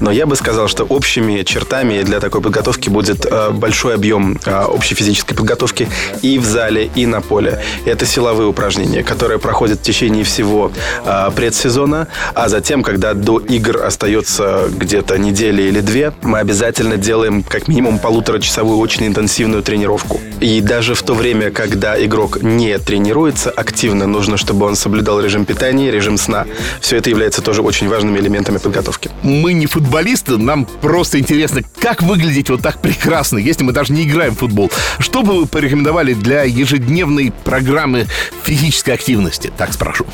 Но 0.00 0.10
я 0.10 0.26
бы 0.26 0.34
сказал, 0.34 0.66
что 0.66 0.84
общими 0.84 1.42
чертами 1.44 2.02
для 2.02 2.18
такой 2.18 2.40
подготовки 2.40 2.88
будет 2.88 3.24
э, 3.24 3.50
большой 3.50 3.94
объем 3.94 4.40
э, 4.44 4.64
общей 4.64 4.96
физической 4.96 5.34
подготовки 5.34 5.88
и 6.22 6.38
в 6.38 6.44
зале, 6.44 6.90
и 6.96 7.06
на 7.06 7.20
поле. 7.20 7.62
Это 7.84 8.06
силовые 8.06 8.48
упражнения, 8.48 9.04
которые 9.04 9.35
проходит 9.38 9.80
в 9.80 9.82
течение 9.82 10.24
всего 10.24 10.72
э, 11.04 11.30
предсезона, 11.34 12.08
а 12.34 12.48
затем, 12.48 12.82
когда 12.82 13.14
до 13.14 13.38
игр 13.38 13.82
остается 13.82 14.68
где-то 14.70 15.18
неделя 15.18 15.62
или 15.62 15.80
две, 15.80 16.12
мы 16.22 16.38
обязательно 16.38 16.96
делаем 16.96 17.42
как 17.42 17.68
минимум 17.68 17.98
полуторачасовую 17.98 18.78
очень 18.78 19.06
интенсивную 19.06 19.62
тренировку. 19.62 20.20
И 20.40 20.60
даже 20.60 20.94
в 20.94 21.02
то 21.02 21.14
время, 21.14 21.50
когда 21.50 22.02
игрок 22.04 22.42
не 22.42 22.78
тренируется 22.78 23.50
активно, 23.50 24.06
нужно, 24.06 24.36
чтобы 24.36 24.66
он 24.66 24.76
соблюдал 24.76 25.20
режим 25.20 25.44
питания, 25.44 25.90
режим 25.90 26.18
сна. 26.18 26.46
Все 26.80 26.96
это 26.96 27.10
является 27.10 27.42
тоже 27.42 27.62
очень 27.62 27.88
важными 27.88 28.18
элементами 28.18 28.58
подготовки. 28.58 29.10
Мы 29.22 29.52
не 29.52 29.66
футболисты, 29.66 30.36
нам 30.36 30.66
просто 30.66 31.18
интересно, 31.18 31.62
как 31.80 32.02
выглядеть 32.02 32.50
вот 32.50 32.62
так 32.62 32.80
прекрасно, 32.80 33.38
если 33.38 33.64
мы 33.64 33.72
даже 33.72 33.92
не 33.92 34.04
играем 34.04 34.34
в 34.34 34.38
футбол. 34.38 34.70
Что 34.98 35.22
бы 35.22 35.40
вы 35.40 35.46
порекомендовали 35.46 36.14
для 36.14 36.42
ежедневной 36.42 37.32
программы 37.44 38.06
физической 38.44 38.90
активности? 38.90 39.25
активности, 39.25 39.51
так 39.57 39.73
спрошу. 39.73 40.05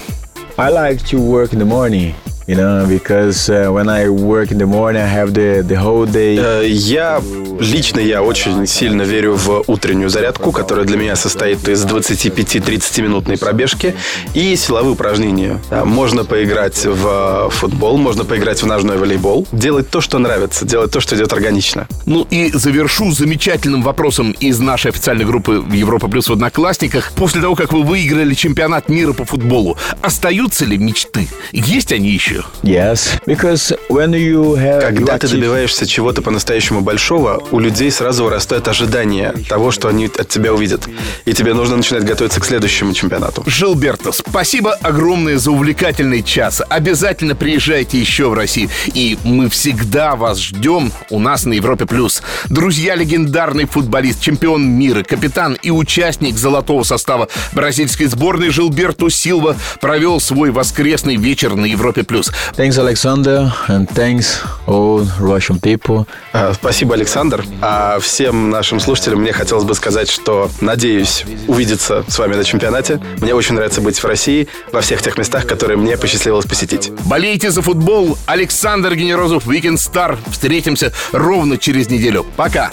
I 0.58 0.72
like 0.72 1.04
to 1.12 1.20
work 1.20 1.52
in 1.52 1.60
the 1.60 1.66
morning. 1.66 2.14
You 2.47 2.57
know, 2.57 2.85
because 2.89 3.49
uh, 3.49 3.71
when 3.71 3.89
I 3.89 4.09
work 4.09 4.51
in 4.51 4.59
the 4.59 4.67
morning, 4.67 5.01
I 5.01 5.07
have 5.07 5.33
the, 5.33 5.63
the 5.63 5.77
whole 5.77 6.07
day. 6.07 6.37
Uh, 6.39 6.63
я 6.67 7.21
лично 7.61 8.01
я 8.01 8.23
очень 8.23 8.67
сильно 8.67 9.03
верю 9.03 9.37
в 9.37 9.63
утреннюю 9.69 10.11
зарядку, 10.11 10.51
которая 10.51 10.85
для 10.85 10.97
меня 10.97 11.17
состоит 11.17 11.69
из 11.69 11.85
25-30 11.85 13.03
минутной 13.03 13.39
пробежки 13.39 13.95
и 14.35 14.57
силовые 14.57 14.93
упражнения. 14.93 15.61
Можно 15.71 16.25
поиграть 16.25 16.85
в 16.85 17.51
футбол, 17.51 17.97
можно 17.97 18.25
поиграть 18.25 18.63
в 18.63 18.67
ножной 18.67 18.99
волейбол, 18.99 19.47
делать 19.53 19.91
то, 19.91 20.01
что 20.01 20.19
нравится, 20.19 20.67
делать 20.67 20.91
то, 20.91 21.01
что 21.01 21.15
идет 21.17 21.33
органично. 21.33 21.87
Ну 22.07 22.27
и 22.31 22.51
завершу 22.53 23.13
замечательным 23.13 23.83
вопросом 23.83 24.33
из 24.33 24.59
нашей 24.59 24.91
официальной 24.91 25.25
группы 25.25 25.65
Европа 25.73 26.09
плюс 26.09 26.29
в 26.29 26.33
Одноклассниках. 26.33 27.13
После 27.13 27.41
того, 27.41 27.55
как 27.55 27.73
вы 27.73 27.83
выиграли 27.83 28.35
чемпионат 28.35 28.89
мира 28.89 29.13
по 29.13 29.25
футболу, 29.25 29.77
остаются 30.01 30.65
ли 30.65 30.79
мечты? 30.79 31.29
Есть 31.53 31.93
они 31.93 32.11
еще? 32.11 32.32
You. 32.33 32.45
Yes, 32.63 33.21
because 33.27 33.77
when 33.89 34.11
you 34.13 34.55
have 34.57 34.81
Когда 34.81 35.19
ты 35.19 35.29
добиваешься 35.29 35.87
чего-то 35.87 36.23
по-настоящему 36.23 36.81
большого, 36.81 37.43
у 37.51 37.59
людей 37.59 37.91
сразу 37.91 38.25
вырастает 38.25 38.69
ожидание 38.69 39.33
того, 39.49 39.71
что 39.71 39.89
они 39.89 40.07
от 40.07 40.29
тебя 40.29 40.53
увидят. 40.53 40.89
И 41.25 41.33
тебе 41.33 41.55
нужно 41.55 41.77
начинать 41.77 42.05
готовиться 42.05 42.41
к 42.41 42.45
следующему 42.45 42.95
чемпионату. 42.95 43.43
Жилберто, 43.47 44.13
спасибо 44.13 44.73
огромное 44.75 45.39
за 45.39 45.51
увлекательный 45.51 46.23
час. 46.23 46.63
Обязательно 46.69 47.35
приезжайте 47.35 47.99
еще 47.99 48.29
в 48.29 48.35
Россию. 48.35 48.71
И 48.95 49.19
мы 49.25 49.49
всегда 49.49 50.17
вас 50.17 50.41
ждем 50.41 50.93
у 51.11 51.19
нас 51.19 51.45
на 51.45 51.53
Европе+. 51.53 51.87
плюс. 51.87 52.23
Друзья, 52.49 52.95
легендарный 52.95 53.67
футболист, 53.67 54.21
чемпион 54.21 54.69
мира, 54.69 55.03
капитан 55.03 55.57
и 55.63 55.71
участник 55.71 56.37
золотого 56.37 56.83
состава 56.83 57.29
бразильской 57.53 58.07
сборной 58.07 58.51
Жилберто 58.51 59.09
Силва 59.11 59.57
провел 59.81 60.21
свой 60.21 60.51
воскресный 60.51 61.17
вечер 61.17 61.55
на 61.55 61.67
Европе+. 61.67 62.03
плюс. 62.05 62.22
News. 62.23 62.33
Thanks, 62.57 62.79
Alexander, 62.79 63.53
and 63.69 63.89
thanks 63.89 64.43
all 64.67 65.07
Russian 65.19 65.61
people. 65.61 66.07
А, 66.33 66.53
спасибо, 66.55 66.95
Александр. 66.95 67.45
А 67.61 67.99
всем 68.01 68.51
нашим 68.51 68.81
слушателям 68.81 69.21
мне 69.21 69.33
хотелось 69.33 69.65
бы 69.65 69.75
сказать, 69.75 70.11
что 70.11 70.51
надеюсь 70.61 71.25
увидеться 71.49 72.05
с 72.09 72.19
вами 72.19 72.35
на 72.35 72.45
чемпионате. 72.45 73.01
Мне 73.19 73.35
очень 73.35 73.55
нравится 73.55 73.81
быть 73.81 73.99
в 73.99 74.05
России, 74.05 74.49
во 74.71 74.81
всех 74.81 75.03
тех 75.03 75.19
местах, 75.19 75.47
которые 75.47 75.77
мне 75.77 75.97
посчастливилось 75.97 76.47
посетить. 76.47 76.91
Болейте 77.07 77.51
за 77.51 77.63
футбол. 77.63 78.19
Александр 78.27 78.95
Генерозов, 78.95 79.47
Weekend 79.47 79.77
Star. 79.77 80.19
Встретимся 80.31 80.93
ровно 81.13 81.59
через 81.59 81.89
неделю. 81.89 82.27
Пока. 82.37 82.71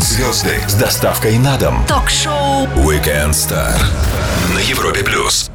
Звезды 0.00 0.56
с 0.66 0.74
доставкой 0.74 1.38
на 1.38 1.56
дом. 1.58 1.84
Ток-шоу 1.86 2.66
Weekend 2.76 3.30
Star 3.30 3.74
на 4.54 4.58
Европе 4.58 5.02
плюс. 5.04 5.49